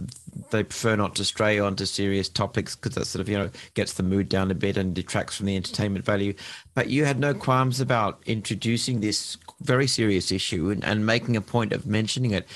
[0.51, 3.95] they prefer not to stray onto serious topics because that sort of you know gets
[3.95, 6.35] the mood down a bit and detracts from the entertainment value.
[6.75, 11.41] But you had no qualms about introducing this very serious issue and, and making a
[11.41, 12.47] point of mentioning it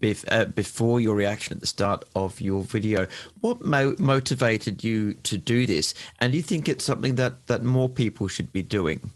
[0.00, 3.06] bef- uh, before your reaction at the start of your video.
[3.40, 5.94] What mo- motivated you to do this?
[6.20, 9.10] And do you think it's something that that more people should be doing?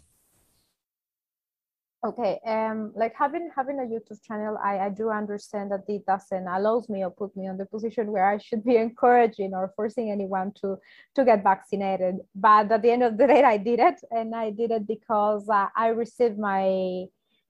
[2.05, 6.47] Okay um like having having a youtube channel i i do understand that it doesn't
[6.47, 10.11] allows me or put me on the position where i should be encouraging or forcing
[10.11, 10.77] anyone to
[11.15, 12.15] to get vaccinated.
[12.35, 15.49] But at the end of the day i did it and i did it because
[15.49, 17.05] uh, i received my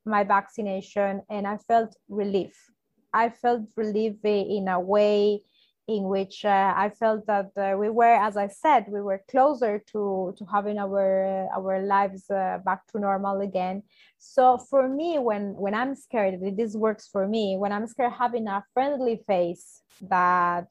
[0.05, 2.55] my vaccination and i felt relief.
[3.13, 5.41] I felt relief in a way
[5.87, 9.79] in which uh, I felt that uh, we were, as I said, we were closer
[9.91, 13.83] to, to having our, uh, our lives uh, back to normal again.
[14.17, 18.47] So for me, when, when I'm scared, this works for me, when I'm scared having
[18.47, 20.69] a friendly face that,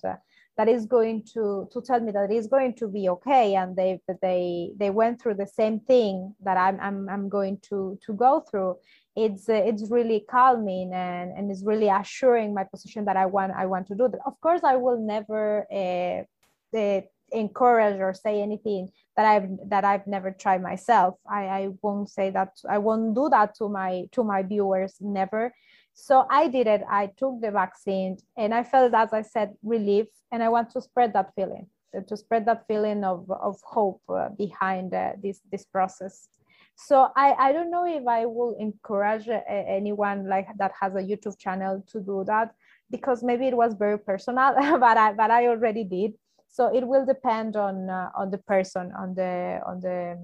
[0.56, 3.76] that is going to, to tell me that it is going to be okay and
[3.76, 8.12] they, they, they went through the same thing that I'm, I'm, I'm going to, to
[8.12, 8.76] go through,
[9.16, 13.52] it's uh, it's really calming and, and it's really assuring my position that I want
[13.56, 14.20] I want to do that.
[14.26, 17.00] Of course, I will never uh, uh,
[17.32, 21.14] encourage or say anything that I've that I've never tried myself.
[21.28, 25.52] I, I won't say that I won't do that to my to my viewers never.
[25.94, 26.82] So I did it.
[26.90, 30.08] I took the vaccine and I felt, as I said, relief.
[30.32, 31.68] And I want to spread that feeling,
[32.08, 36.28] to spread that feeling of, of hope uh, behind uh, this this process
[36.76, 40.98] so I, I don't know if I will encourage uh, anyone like that has a
[40.98, 42.54] YouTube channel to do that
[42.90, 46.14] because maybe it was very personal, but I but I already did.
[46.48, 50.18] So it will depend on uh, on the person, on the on the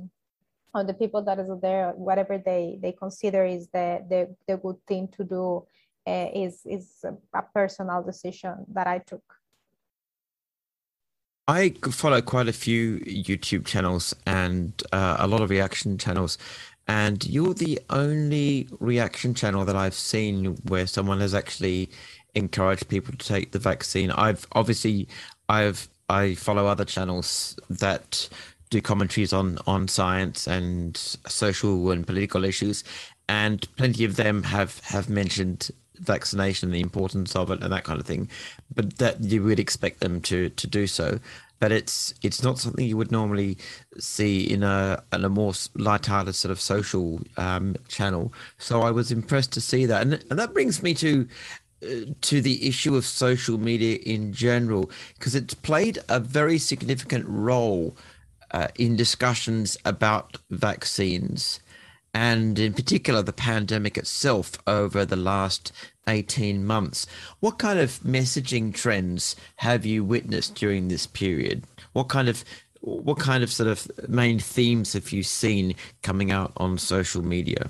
[0.74, 4.76] on the people that is there, whatever they they consider is the the, the good
[4.86, 5.66] thing to do
[6.06, 9.39] uh, is is a personal decision that I took.
[11.50, 16.38] I follow quite a few YouTube channels and uh, a lot of reaction channels,
[16.86, 21.90] and you're the only reaction channel that I've seen where someone has actually
[22.36, 24.12] encouraged people to take the vaccine.
[24.12, 25.08] I've obviously
[25.48, 28.28] I've I follow other channels that
[28.70, 32.84] do commentaries on on science and social and political issues,
[33.28, 38.00] and plenty of them have have mentioned vaccination, the importance of it, and that kind
[38.00, 38.28] of thing.
[38.74, 41.20] But that you would expect them to to do so.
[41.60, 43.58] But it's it's not something you would normally
[43.98, 48.32] see in a in a more light-hearted sort of social um, channel.
[48.58, 51.28] So I was impressed to see that, and, and that brings me to
[51.82, 51.88] uh,
[52.22, 57.94] to the issue of social media in general, because it's played a very significant role
[58.52, 61.60] uh, in discussions about vaccines
[62.14, 65.72] and in particular the pandemic itself over the last
[66.06, 67.06] 18 months.
[67.40, 71.64] What kind of messaging trends have you witnessed during this period?
[71.92, 72.44] What kind of
[72.82, 77.68] what kind of sort of main themes have you seen coming out on social media?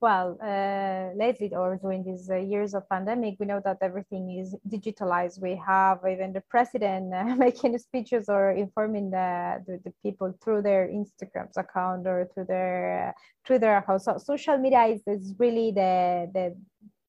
[0.00, 4.54] Well, uh, lately or during these uh, years of pandemic, we know that everything is
[4.68, 5.40] digitalized.
[5.40, 10.62] We have even the president uh, making speeches or informing the, the, the, people through
[10.62, 13.12] their Instagrams account or through their uh,
[13.46, 14.02] Twitter account.
[14.02, 16.56] So social media is, is really the, the,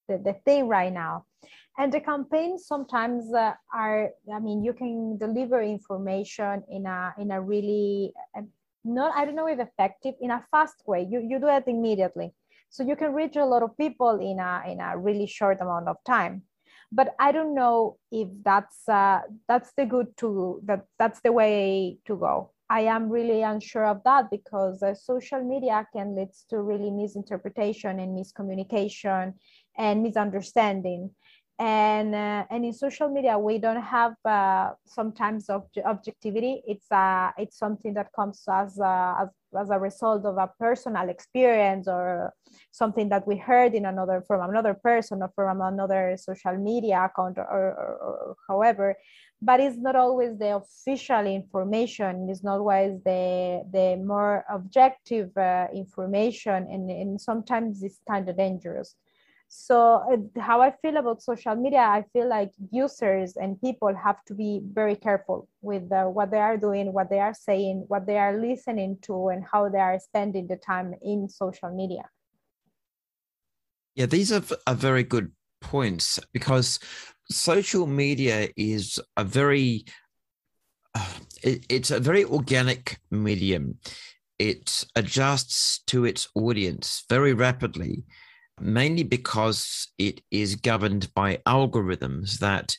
[0.09, 1.25] the, the thing right now.
[1.77, 7.31] And the campaigns sometimes uh, are, I mean, you can deliver information in a, in
[7.31, 8.41] a really, uh,
[8.83, 11.07] not, I don't know if effective, in a fast way.
[11.09, 12.33] You, you do it immediately
[12.75, 15.87] so you can reach a lot of people in a, in a really short amount
[15.87, 16.41] of time.
[16.91, 21.97] But I don't know if that's uh, that's the good to that that's the way
[22.05, 22.51] to go.
[22.69, 27.99] I am really unsure of that because uh, social media can lead to really misinterpretation
[27.99, 29.33] and miscommunication
[29.77, 31.11] and misunderstanding
[31.57, 37.31] and uh, and in social media we don't have uh, sometimes of objectivity it's uh
[37.37, 42.33] it's something that comes as a, as, as a result of a personal experience or
[42.71, 47.37] something that we heard in another from another person or from another social media account
[47.37, 48.95] or, or, or however.
[49.41, 52.27] But it's not always the official information.
[52.29, 56.67] It's not always the the more objective uh, information.
[56.71, 58.95] And, and sometimes it's kind of dangerous
[59.47, 64.23] so uh, how i feel about social media i feel like users and people have
[64.25, 68.05] to be very careful with uh, what they are doing what they are saying what
[68.05, 72.09] they are listening to and how they are spending the time in social media.
[73.95, 75.31] Yeah these are, are very good
[75.61, 76.79] points because
[77.29, 79.85] social media is a very
[80.93, 83.77] uh, it, it's a very organic medium.
[84.39, 88.03] It adjusts to its audience very rapidly
[88.59, 92.77] mainly because it is governed by algorithms that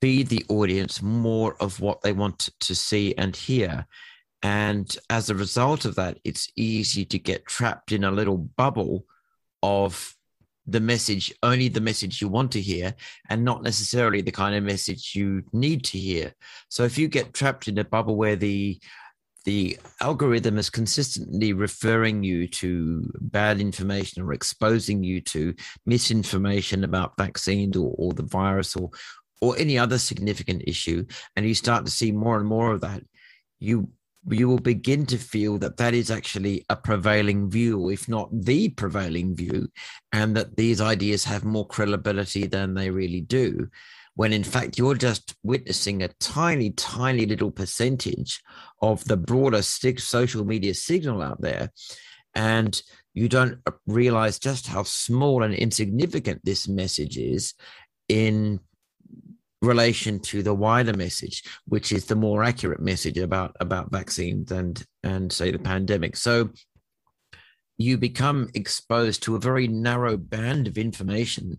[0.00, 3.86] feed the audience more of what they want to see and hear.
[4.42, 9.04] And as a result of that, it's easy to get trapped in a little bubble
[9.62, 10.14] of
[10.66, 12.94] the message, only the message you want to hear,
[13.30, 16.32] and not necessarily the kind of message you need to hear.
[16.68, 18.80] So if you get trapped in a bubble where the
[19.46, 25.54] the algorithm is consistently referring you to bad information or exposing you to
[25.86, 28.90] misinformation about vaccines or, or the virus or
[29.42, 31.04] or any other significant issue
[31.36, 33.02] and you start to see more and more of that
[33.60, 33.88] you
[34.28, 38.68] you will begin to feel that that is actually a prevailing view if not the
[38.70, 39.68] prevailing view
[40.12, 43.68] and that these ideas have more credibility than they really do
[44.16, 48.42] when in fact you're just witnessing a tiny, tiny little percentage
[48.82, 51.70] of the broader social media signal out there.
[52.34, 52.80] And
[53.14, 57.54] you don't realize just how small and insignificant this message is
[58.08, 58.60] in
[59.62, 64.84] relation to the wider message, which is the more accurate message about about vaccines and
[65.02, 66.16] and say the pandemic.
[66.16, 66.50] So
[67.78, 71.58] you become exposed to a very narrow band of information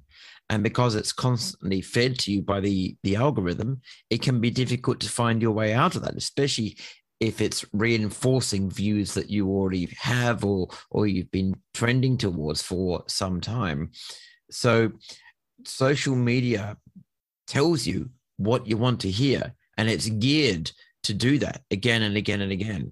[0.50, 5.00] and because it's constantly fed to you by the the algorithm it can be difficult
[5.00, 6.78] to find your way out of that especially
[7.20, 13.04] if it's reinforcing views that you already have or or you've been trending towards for
[13.08, 13.92] some time.
[14.52, 14.92] So
[15.66, 16.78] social media
[17.48, 20.72] tells you what you want to hear and it's geared
[21.04, 22.92] to do that again and again and again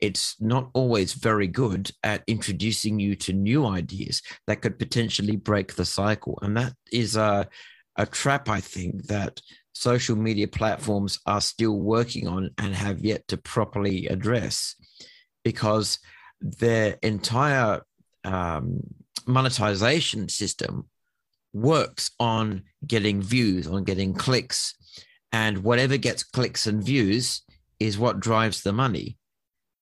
[0.00, 5.74] it's not always very good at introducing you to new ideas that could potentially break
[5.74, 6.38] the cycle.
[6.42, 7.48] And that is a,
[7.96, 9.40] a trap, I think, that
[9.72, 14.74] social media platforms are still working on and have yet to properly address
[15.44, 15.98] because
[16.40, 17.82] their entire
[18.24, 18.80] um,
[19.26, 20.88] monetization system
[21.52, 24.74] works on getting views, on getting clicks.
[25.32, 27.42] And whatever gets clicks and views
[27.78, 29.18] is what drives the money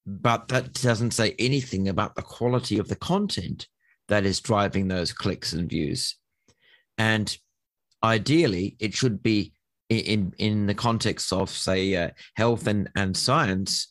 [0.07, 3.69] but that doesn't say anything about the quality of the content
[4.09, 6.17] that is driving those clicks and views.
[6.99, 7.37] And
[8.03, 9.53] ideally, it should be
[9.89, 13.89] in in the context of say uh, health and and science.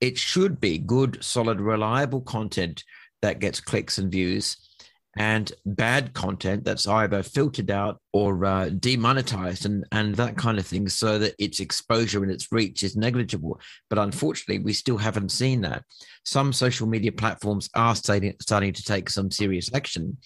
[0.00, 2.84] It should be good, solid, reliable content
[3.20, 4.67] that gets clicks and views
[5.16, 10.66] and bad content that's either filtered out or uh, demonetized and, and that kind of
[10.66, 13.60] thing so that its exposure and its reach is negligible.
[13.88, 15.82] But unfortunately, we still haven't seen that.
[16.24, 20.18] Some social media platforms are starting, starting to take some serious action,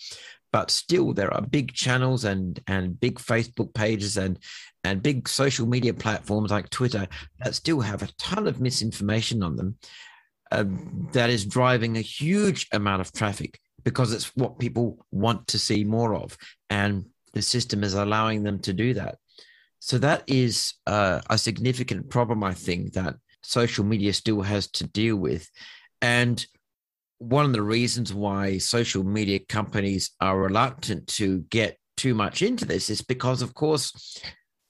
[0.53, 4.39] but still there are big channels and, and big Facebook pages and,
[4.85, 7.07] and big social media platforms like Twitter
[7.39, 9.77] that still have a ton of misinformation on them.
[10.51, 10.65] Uh,
[11.13, 15.85] that is driving a huge amount of traffic because it's what people want to see
[15.85, 16.37] more of.
[16.71, 19.19] And the system is allowing them to do that.
[19.79, 24.87] So that is uh, a significant problem, I think, that social media still has to
[24.87, 25.51] deal with.
[26.01, 26.45] And
[27.19, 32.65] one of the reasons why social media companies are reluctant to get too much into
[32.65, 34.21] this is because, of course,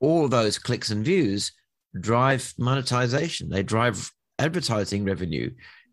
[0.01, 1.53] all those clicks and views
[1.99, 5.51] drive monetization, they drive advertising revenue.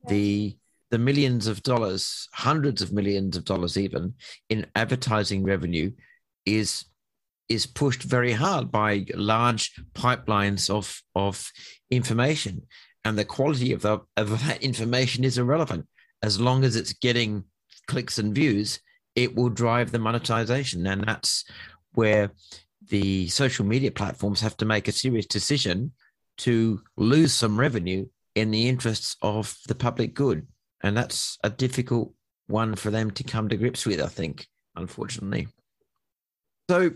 [0.07, 0.57] The
[0.91, 4.13] the millions of dollars, hundreds of millions of dollars even
[4.49, 5.91] in advertising revenue
[6.45, 6.85] is
[7.47, 11.51] is pushed very hard by large pipelines of of
[11.89, 12.61] information.
[13.05, 15.87] And the quality of, the, of that information is irrelevant.
[16.21, 17.45] As long as it's getting
[17.87, 18.79] clicks and views
[19.15, 20.87] it will drive the monetization.
[20.87, 21.43] And that's
[21.93, 22.31] where
[22.87, 25.91] the social media platforms have to make a serious decision
[26.37, 30.47] to lose some revenue in the interests of the public good
[30.83, 32.13] and that's a difficult
[32.47, 35.47] one for them to come to grips with, I think, unfortunately.
[36.69, 36.91] So,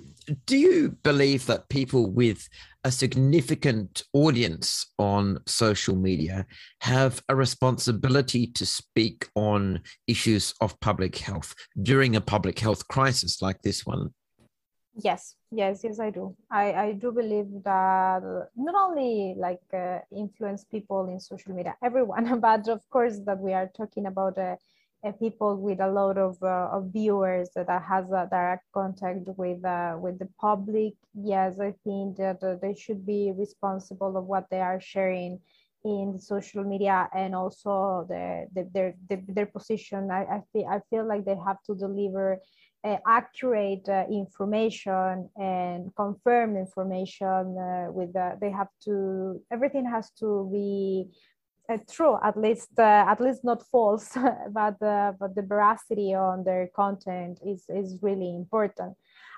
[0.46, 2.48] do you believe that people with
[2.84, 6.46] a significant audience on social media
[6.82, 13.42] have a responsibility to speak on issues of public health during a public health crisis
[13.42, 14.14] like this one?
[14.96, 16.36] Yes, yes, yes, I do.
[16.52, 18.22] I, I do believe that
[18.56, 23.54] not only like uh, influence people in social media, everyone, but of course that we
[23.54, 24.56] are talking about uh,
[25.04, 29.64] uh, people with a lot of, uh, of viewers that has a direct contact with
[29.66, 30.94] uh, with the public.
[31.16, 35.40] Yes, I think that uh, they should be responsible of what they are sharing
[35.84, 40.12] in social media and also the, the their, the, their position.
[40.12, 42.40] I, I feel I feel like they have to deliver
[42.84, 50.12] uh, accurate uh, information and confirmed information uh, with the, they have to everything has
[50.12, 51.08] to be
[51.70, 54.18] uh, true at least uh, at least not false
[54.52, 58.94] but uh, but the veracity on their content is is really important.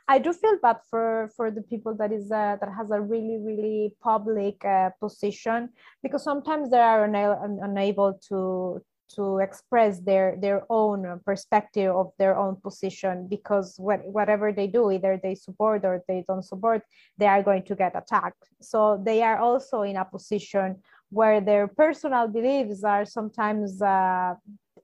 [0.07, 3.95] I do feel bad for for the people that is that has a really really
[4.01, 4.63] public
[4.99, 5.69] position
[6.01, 8.81] because sometimes they are una- unable to
[9.15, 14.91] to express their their own perspective of their own position because what, whatever they do
[14.91, 16.81] either they support or they don't support
[17.17, 18.43] they are going to get attacked.
[18.61, 24.35] So they are also in a position where their personal beliefs are sometimes uh,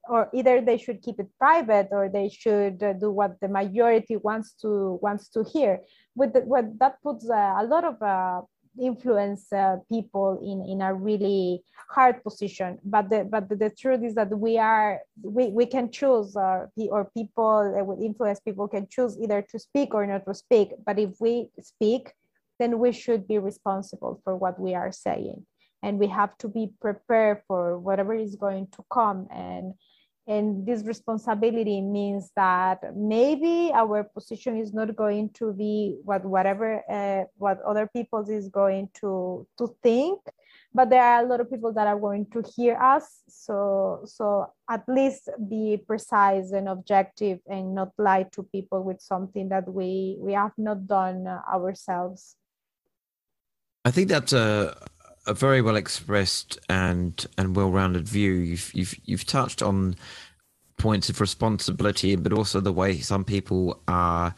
[0.08, 4.16] or either they should keep it private or they should uh, do what the majority
[4.16, 5.80] wants to wants to hear.
[6.14, 8.42] With the, what that puts uh, a lot of uh,
[8.80, 12.78] influence uh, people in in a really hard position.
[12.84, 16.66] But the but the, the truth is that we are we, we can choose uh,
[16.90, 20.72] or people with influence people can choose either to speak or not to speak.
[20.86, 22.12] But if we speak
[22.62, 25.44] then we should be responsible for what we are saying.
[25.82, 29.26] And we have to be prepared for whatever is going to come.
[29.32, 29.74] And
[30.26, 36.82] and this responsibility means that maybe our position is not going to be what whatever
[36.90, 40.20] uh, what other people is going to to think
[40.74, 43.22] but there are a lot of people that are going to hear us.
[43.28, 49.48] So so at least be precise and objective and not lie to people with something
[49.50, 52.36] that we we have not done ourselves.
[53.84, 54.76] I think that's a
[55.26, 58.32] a very well expressed and and well rounded view.
[58.32, 59.96] You've you've you've touched on
[60.78, 64.34] points of responsibility, but also the way some people are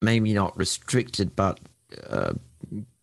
[0.00, 1.60] maybe not restricted, but
[2.08, 2.32] uh,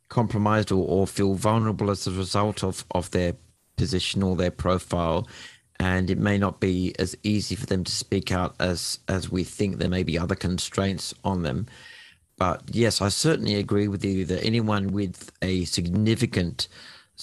[0.09, 3.35] compromised or, or feel vulnerable as a result of of their
[3.75, 5.27] position or their profile.
[5.79, 9.43] And it may not be as easy for them to speak out as as we
[9.43, 9.77] think.
[9.77, 11.67] There may be other constraints on them.
[12.37, 16.67] But yes, I certainly agree with you that anyone with a significant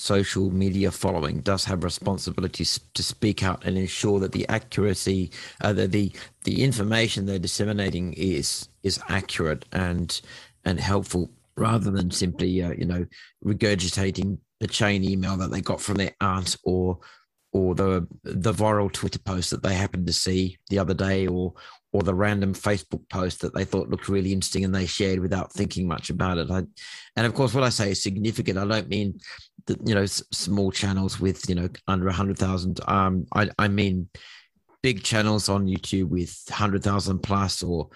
[0.00, 5.30] social media following does have responsibilities to speak out and ensure that the accuracy,
[5.60, 6.10] uh, the, the
[6.44, 10.22] the information they're disseminating is is accurate and
[10.64, 13.04] and helpful, rather than simply uh, you know
[13.44, 16.98] regurgitating the chain email that they got from their aunt or
[17.52, 21.52] or the the viral Twitter post that they happened to see the other day, or
[21.92, 25.52] or the random Facebook post that they thought looked really interesting and they shared without
[25.52, 26.50] thinking much about it.
[26.50, 26.62] I,
[27.16, 28.58] and of course, what I say is significant.
[28.58, 29.18] I don't mean
[29.66, 32.80] that you know small channels with you know under a hundred thousand.
[32.88, 34.08] Um, I I mean
[34.82, 37.88] big channels on YouTube with hundred thousand plus or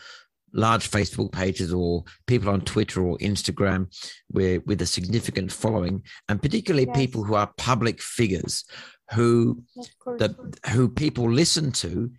[0.52, 3.88] large Facebook pages or people on Twitter or Instagram
[4.28, 6.96] where with a significant following, and particularly yes.
[6.96, 8.64] people who are public figures
[9.12, 9.62] who
[10.18, 10.34] that
[10.70, 12.10] who people listen to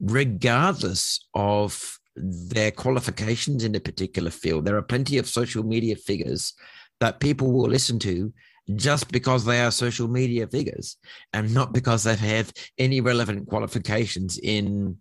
[0.00, 4.64] regardless of their qualifications in a particular field.
[4.64, 6.54] There are plenty of social media figures
[7.00, 8.32] that people will listen to
[8.76, 10.96] just because they are social media figures
[11.32, 14.96] and not because they have any relevant qualifications in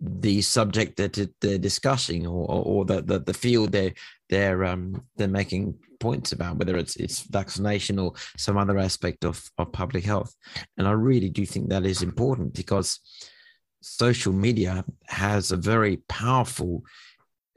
[0.00, 3.92] the subject that they're discussing or, or the, the, the field they're
[4.30, 9.50] they're um they're making points about whether it's it's vaccination or some other aspect of
[9.58, 10.34] of public health.
[10.78, 13.00] And i really do think that is important because
[13.82, 16.82] social media has a very powerful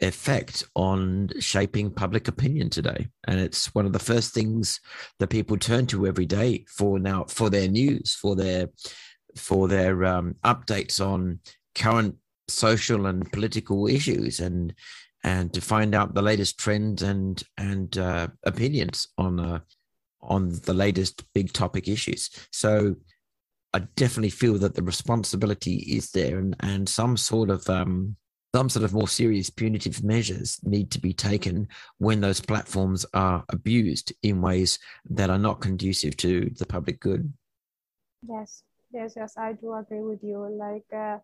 [0.04, 3.08] effect on shaping public opinion today.
[3.28, 4.80] And it's one of the first things
[5.20, 8.70] that people turn to every day for now for their news for their
[9.36, 11.40] for their um, updates on
[11.76, 12.16] current
[12.48, 14.74] social and political issues and
[15.24, 19.60] and to find out the latest trends and and uh, opinions on uh,
[20.22, 22.30] on the latest big topic issues.
[22.52, 22.96] So
[23.74, 28.18] I definitely feel that the responsibility is there, and and some sort of um,
[28.56, 33.44] some sort of more serious punitive measures need to be taken when those platforms are
[33.50, 34.78] abused in ways
[35.10, 37.34] that are not conducive to the public good.
[38.28, 40.48] Yes, yes, yes, I do agree with you.
[40.52, 41.18] Like, uh,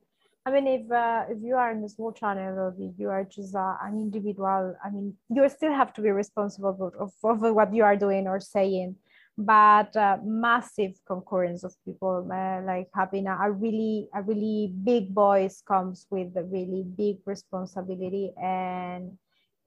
[0.44, 3.54] I mean, if uh, if you are in a small channel or you are just
[3.54, 7.84] uh, an individual, I mean, you still have to be responsible of, of what you
[7.84, 8.96] are doing or saying
[9.40, 15.14] but uh, massive concurrence of people uh, like having a, a, really a really big
[15.14, 18.34] voice comes with a really big responsibility.
[18.42, 19.18] And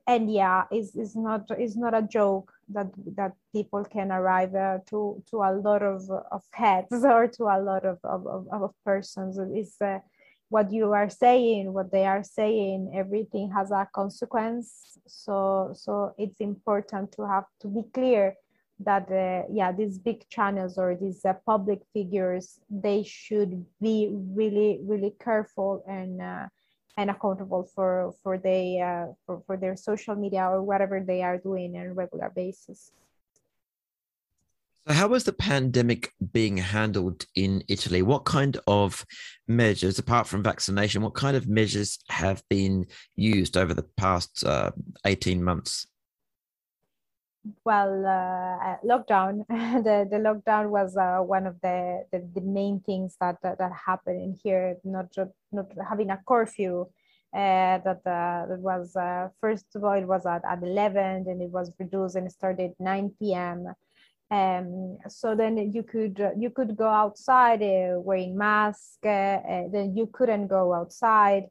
[0.06, 4.78] and yeah it's, it's not it's not a joke that that people can arrive uh,
[4.90, 8.74] to to a lot of of heads or to a lot of of, of, of
[8.84, 9.38] persons.
[9.54, 10.00] It's uh,
[10.50, 14.98] what you are saying what they are saying everything has a consequence.
[15.06, 18.34] So so it's important to have to be clear
[18.84, 24.80] that uh, yeah these big channels or these uh, public figures they should be really
[24.82, 26.46] really careful and uh,
[26.96, 31.38] and accountable for for they uh, for, for their social media or whatever they are
[31.38, 32.92] doing on a regular basis.
[34.86, 38.02] So how was the pandemic being handled in italy?
[38.02, 39.06] What kind of
[39.46, 44.72] measures apart from vaccination what kind of measures have been used over the past uh,
[45.04, 45.86] 18 months
[47.64, 53.16] well, uh, lockdown, the, the lockdown was uh, one of the, the, the, main things
[53.20, 55.14] that, that, that happened in here, not,
[55.50, 56.86] not having a curfew.
[57.34, 61.40] Uh, that uh, that was uh, first of all it was at, at 11 and
[61.40, 63.72] it was reduced and started 9 p.m
[64.30, 69.40] um, so then you could uh, you could go outside uh, wearing mask uh,
[69.72, 71.44] then you couldn't go outside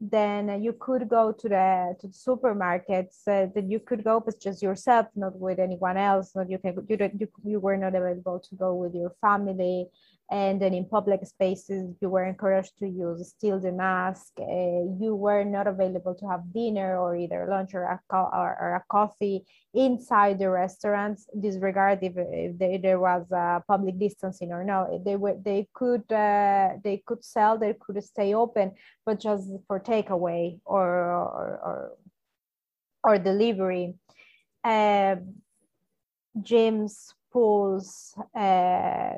[0.00, 4.40] then you could go to the to the supermarkets uh, that you could go but
[4.40, 8.38] just yourself not with anyone else not you can you, you, you were not available
[8.38, 9.86] to go with your family
[10.30, 14.32] and then in public spaces you were encouraged to use still the mask.
[14.38, 18.56] Uh, you were not available to have dinner or either lunch or a, co- or,
[18.60, 21.26] or a coffee inside the restaurants.
[21.38, 25.02] Disregard if, if they, there was a public distancing or no.
[25.04, 28.72] They were they could uh, they could sell they could stay open
[29.06, 31.92] but just for takeaway or or or,
[33.02, 33.94] or delivery.
[34.62, 35.16] Uh,
[36.42, 39.14] gyms pools uh,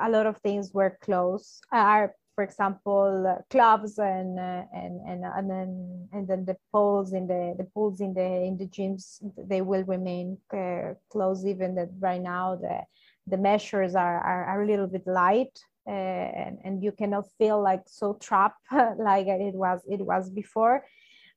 [0.00, 1.62] a lot of things were closed.
[1.72, 7.26] Are for example, clubs and uh, and and and then and then the pools in
[7.26, 11.90] the the pools in the in the gyms they will remain uh, closed even that
[12.00, 12.80] right now the
[13.26, 17.62] the measures are are, are a little bit light uh, and and you cannot feel
[17.62, 18.60] like so trapped
[18.98, 20.84] like it was it was before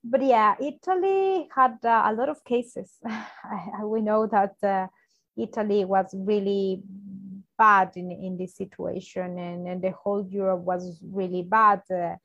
[0.03, 2.97] but yeah italy had uh, a lot of cases
[3.83, 4.87] we know that uh,
[5.37, 6.81] italy was really
[7.57, 11.81] bad in, in this situation and, and the whole Europe was really bad.
[11.91, 12.15] Uh,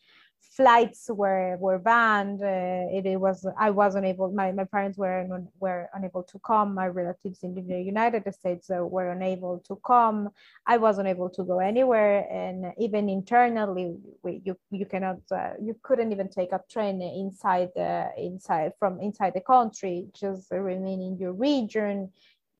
[0.56, 2.42] flights were were banned.
[2.42, 4.30] Uh, it, it, was I wasn't able.
[4.30, 5.26] My, my parents were
[5.58, 6.74] were unable to come.
[6.74, 10.30] My relatives in the United States uh, were unable to come.
[10.66, 15.76] I wasn't able to go anywhere, and even internally, we, you you cannot uh, you
[15.82, 20.06] couldn't even take a train inside the inside from inside the country.
[20.14, 22.10] Just remain in your region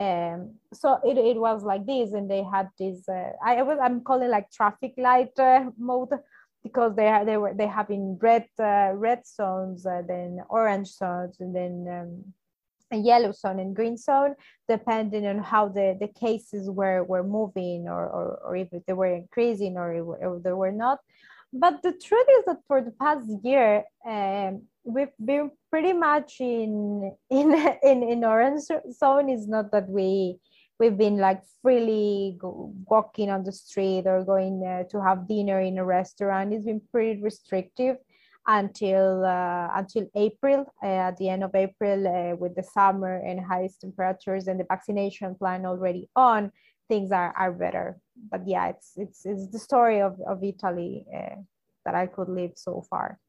[0.02, 4.00] um, so it, it was like this and they had this uh, I was I'm
[4.00, 6.12] calling like traffic light uh, mode
[6.62, 11.36] because they they were they have in red uh, red zones uh, then orange zones
[11.40, 14.34] and then um, yellow zone and green zone
[14.68, 19.14] depending on how the, the cases were were moving or, or, or if they were
[19.14, 19.88] increasing or
[20.20, 20.98] if they were not.
[21.52, 27.12] But the truth is that for the past year um, we've been pretty much in
[27.30, 27.52] in
[27.82, 28.62] in in orange
[28.92, 30.38] zone is not that we
[30.78, 35.78] we've been like freely walking on the street or going uh, to have dinner in
[35.78, 36.52] a restaurant.
[36.52, 37.96] It's been pretty restrictive
[38.46, 43.38] until uh, until April uh, at the end of April uh, with the summer and
[43.40, 46.50] highest temperatures and the vaccination plan already on
[46.88, 47.98] things are, are better.
[48.30, 51.36] But yeah it's it's it's the story of, of Italy uh,
[51.84, 53.20] that I could live so far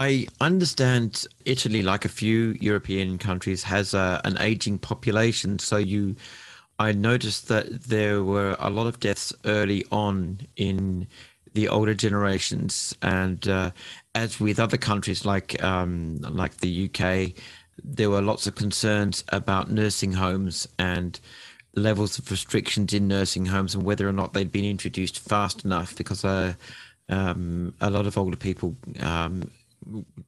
[0.00, 5.58] I understand Italy, like a few European countries, has a, an aging population.
[5.58, 6.16] So you,
[6.78, 11.06] I noticed that there were a lot of deaths early on in
[11.52, 13.72] the older generations, and uh,
[14.14, 17.32] as with other countries like um, like the UK,
[17.84, 21.20] there were lots of concerns about nursing homes and
[21.74, 25.94] levels of restrictions in nursing homes and whether or not they'd been introduced fast enough
[25.94, 26.54] because uh,
[27.10, 29.42] um, a lot of older people um,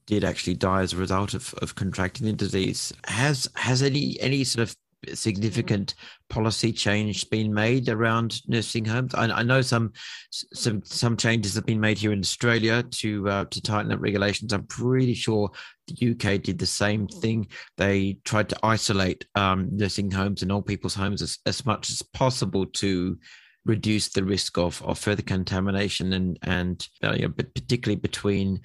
[0.05, 2.93] did actually die as a result of, of contracting the disease.
[3.05, 4.75] Has has any any sort of
[5.13, 5.95] significant
[6.29, 9.13] policy change been made around nursing homes?
[9.13, 9.93] I, I, know some
[10.31, 14.53] some some changes have been made here in Australia to uh, to tighten up regulations.
[14.53, 15.51] I'm pretty sure
[15.87, 17.47] the UK did the same thing.
[17.77, 22.01] They tried to isolate um, nursing homes and old people's homes as, as much as
[22.01, 23.17] possible to
[23.65, 28.61] reduce the risk of, of further contamination and and uh, you know, particularly between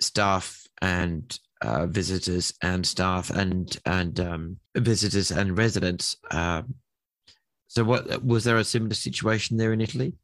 [0.00, 6.16] staff and uh, visitors and staff and and um, visitors and residents.
[6.30, 6.74] Um,
[7.68, 10.14] so, what was there a similar situation there in Italy?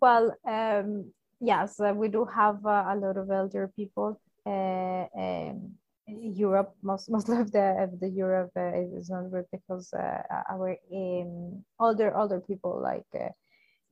[0.00, 4.20] Well, um, yes, uh, we do have uh, a lot of elder people.
[4.46, 5.74] Uh, um,
[6.06, 10.76] Europe, most most of the of the Europe uh, is not good because uh, our
[10.92, 13.32] um, older older people like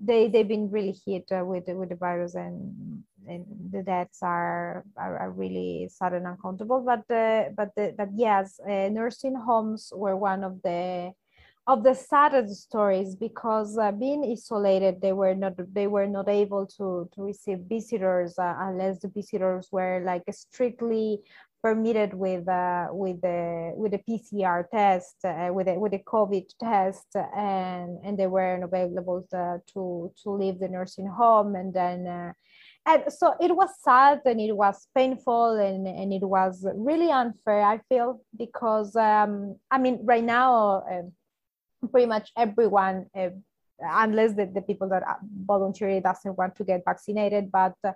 [0.01, 5.19] they they've been really hit with with the virus and and the deaths are, are,
[5.19, 6.81] are really sad and uncountable.
[6.81, 11.13] But uh, but the, but yes, uh, nursing homes were one of the
[11.67, 16.67] of the saddest stories because uh, being isolated, they were not they were not able
[16.79, 21.21] to to receive visitors uh, unless the visitors were like strictly
[21.63, 26.47] permitted with uh, with the with the PCR test uh, with the, with the COVID
[26.59, 27.07] test
[27.37, 31.55] and and they weren't available to to, to leave the nursing home.
[31.55, 32.33] And then uh,
[32.87, 37.63] and so it was sad and it was painful and, and it was really unfair
[37.63, 43.29] i feel because um, i mean right now uh, pretty much everyone uh,
[43.83, 45.03] unless the, the people that
[45.45, 47.93] voluntarily doesn't want to get vaccinated but uh,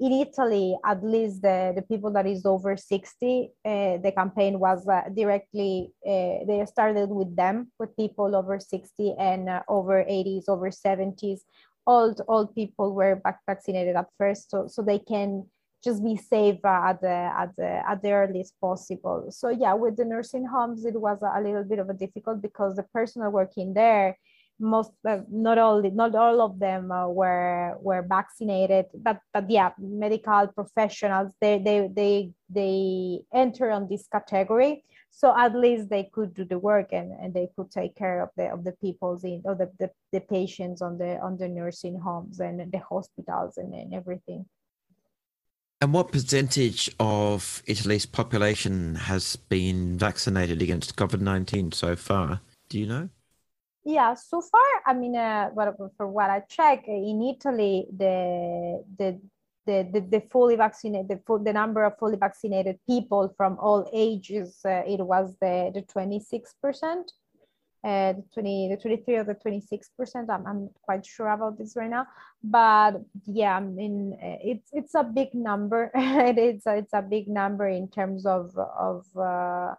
[0.00, 4.86] in italy at least the, the people that is over 60 uh, the campaign was
[4.88, 10.44] uh, directly uh, they started with them with people over 60 and uh, over 80s
[10.48, 11.40] over 70s
[11.86, 15.44] old old people were vaccinated at first so, so they can
[15.84, 19.26] just be safe uh, at the at the at the earliest possible.
[19.30, 22.76] So yeah with the nursing homes it was a little bit of a difficult because
[22.76, 24.16] the personnel working there
[24.58, 29.72] most uh, not all not all of them uh, were were vaccinated but but yeah
[29.78, 36.34] medical professionals they they they they enter on this category so at least they could
[36.34, 39.42] do the work and, and they could take care of the of the people's in
[39.44, 43.74] or the, the, the patients on the on the nursing homes and the hospitals and,
[43.74, 44.44] and everything
[45.80, 52.40] and what percentage of Italy's population has been vaccinated against COVID 19 so far?
[52.70, 53.10] Do you know?
[53.84, 55.50] Yeah, so far, I mean, uh,
[55.96, 59.20] for what I check in Italy, the the
[59.66, 63.88] the, the, the fully vaccinated the, full, the number of fully vaccinated people from all
[63.94, 67.12] ages uh, it was the the 26 percent.
[67.82, 71.76] Uh, the 20 the 23 or the 26 percent I'm, I'm quite sure about this
[71.76, 72.06] right now.
[72.42, 72.92] But
[73.26, 75.90] yeah i mean uh, it's it's a big number.
[75.94, 79.74] It is it's a big number in terms of of uh,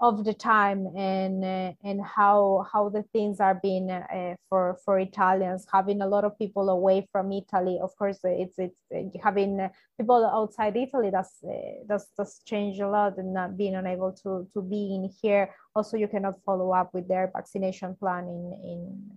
[0.00, 4.98] of the time and uh, and how how the things are being uh, for for
[4.98, 7.78] Italians having a lot of people away from Italy.
[7.82, 12.88] Of course it's it's uh, having people outside Italy that's uh, that's that's changed a
[12.88, 15.54] lot and not being unable to to be in here.
[15.74, 19.10] Also you cannot follow up with their vaccination plan in in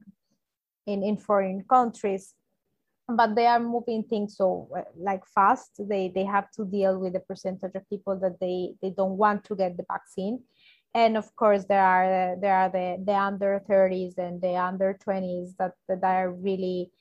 [0.86, 2.34] in, in foreign countries.
[3.08, 5.72] But they are moving things so uh, like fast.
[5.78, 9.46] They they have to deal with the percentage of people that they they don't want
[9.46, 10.40] to get the vaccine
[10.94, 15.56] and of course there are there are the, the under 30s and the under 20s
[15.58, 16.92] that, that are really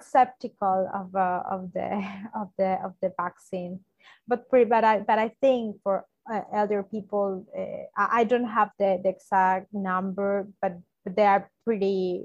[0.00, 2.02] skeptical of, uh, of the
[2.34, 3.80] of the of the vaccine.
[4.26, 9.00] But but I but I think for uh, elder people uh, I don't have the,
[9.02, 12.24] the exact number but, but they are pretty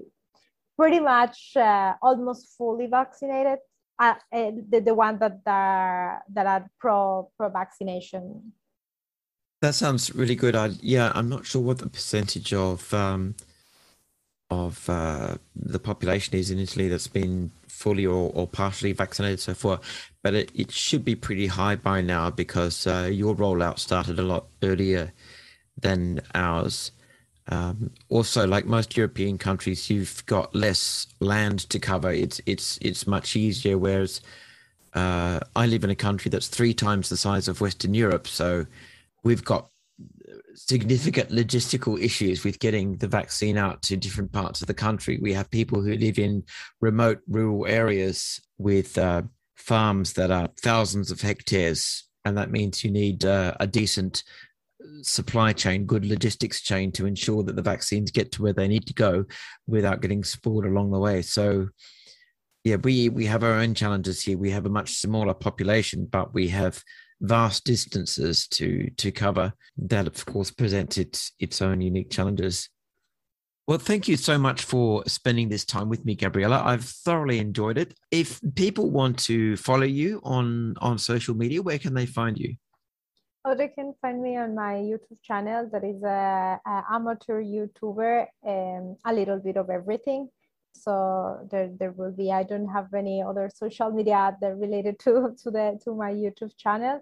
[0.78, 3.60] pretty much uh, almost fully vaccinated.
[4.00, 8.54] Uh, uh, the, the one that are that are pro pro vaccination
[9.62, 10.56] that sounds really good.
[10.56, 13.36] I yeah, I'm not sure what the percentage of um,
[14.50, 19.54] of uh, the population is in Italy that's been fully or, or partially vaccinated so
[19.54, 19.80] far,
[20.24, 24.24] but it, it should be pretty high by now because uh, your rollout started a
[24.24, 25.12] lot earlier
[25.80, 26.92] than ours.
[27.50, 32.12] Um, also, like most European countries, you've got less land to cover.
[32.12, 33.78] It's it's it's much easier.
[33.78, 34.22] Whereas
[34.94, 38.66] uh, I live in a country that's three times the size of Western Europe, so
[39.24, 39.70] we've got
[40.54, 45.20] significant logistical issues with getting the vaccine out to different parts of the country.
[45.22, 46.44] We have people who live in
[46.82, 49.24] remote rural areas with uh,
[49.56, 54.24] farms that are thousands of hectares, and that means you need uh, a decent
[55.02, 58.86] supply chain, good logistics chain to ensure that the vaccines get to where they need
[58.88, 59.26] to go
[59.68, 61.22] without getting spoiled along the way.
[61.22, 61.70] So,
[62.64, 64.38] yeah, we we have our own challenges here.
[64.38, 66.84] We have a much smaller population, but we have
[67.22, 72.70] vast distances to to cover that of course presents its its own unique challenges.
[73.68, 76.62] Well thank you so much for spending this time with me Gabriela.
[76.64, 77.98] I've thoroughly enjoyed it.
[78.12, 82.56] If people want to follow you on on social media where can they find you?
[83.46, 85.70] Oh, they can find me on my YouTube channel.
[85.72, 90.28] That is a, a amateur YouTuber, and a little bit of everything
[90.84, 95.36] so there, there will be i don't have any other social media that related to
[95.44, 97.02] to the to my youtube channel.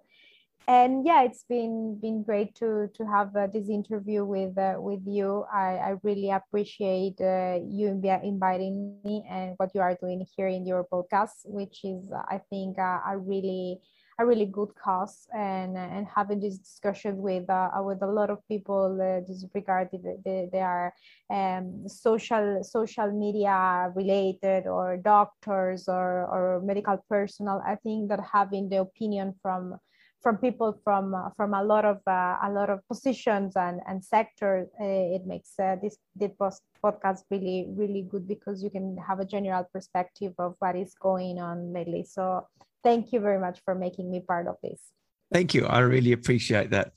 [0.67, 5.03] And yeah it's been been great to to have uh, this interview with uh, with
[5.05, 5.45] you.
[5.53, 10.65] I i really appreciate uh, you inviting me and what you are doing here in
[10.65, 12.01] your podcast which is
[12.35, 13.79] i think uh, a really
[14.17, 18.39] a really good cause and and having this discussion with uh, with a lot of
[18.47, 20.93] people uh, disregarded they, are
[21.29, 27.61] um, social social media related or doctors or or medical personnel.
[27.65, 29.79] I think that having the opinion from
[30.25, 34.03] from people from uh, from a lot of uh, a lot of positions and and
[34.03, 36.31] sectors uh, it makes uh, this this
[36.83, 41.37] podcast really really good because you can have a general perspective of what is going
[41.39, 42.03] on lately.
[42.03, 42.47] So
[42.85, 44.79] thank you very much for making me part of this.
[45.33, 45.65] Thank you.
[45.65, 46.93] I really appreciate that.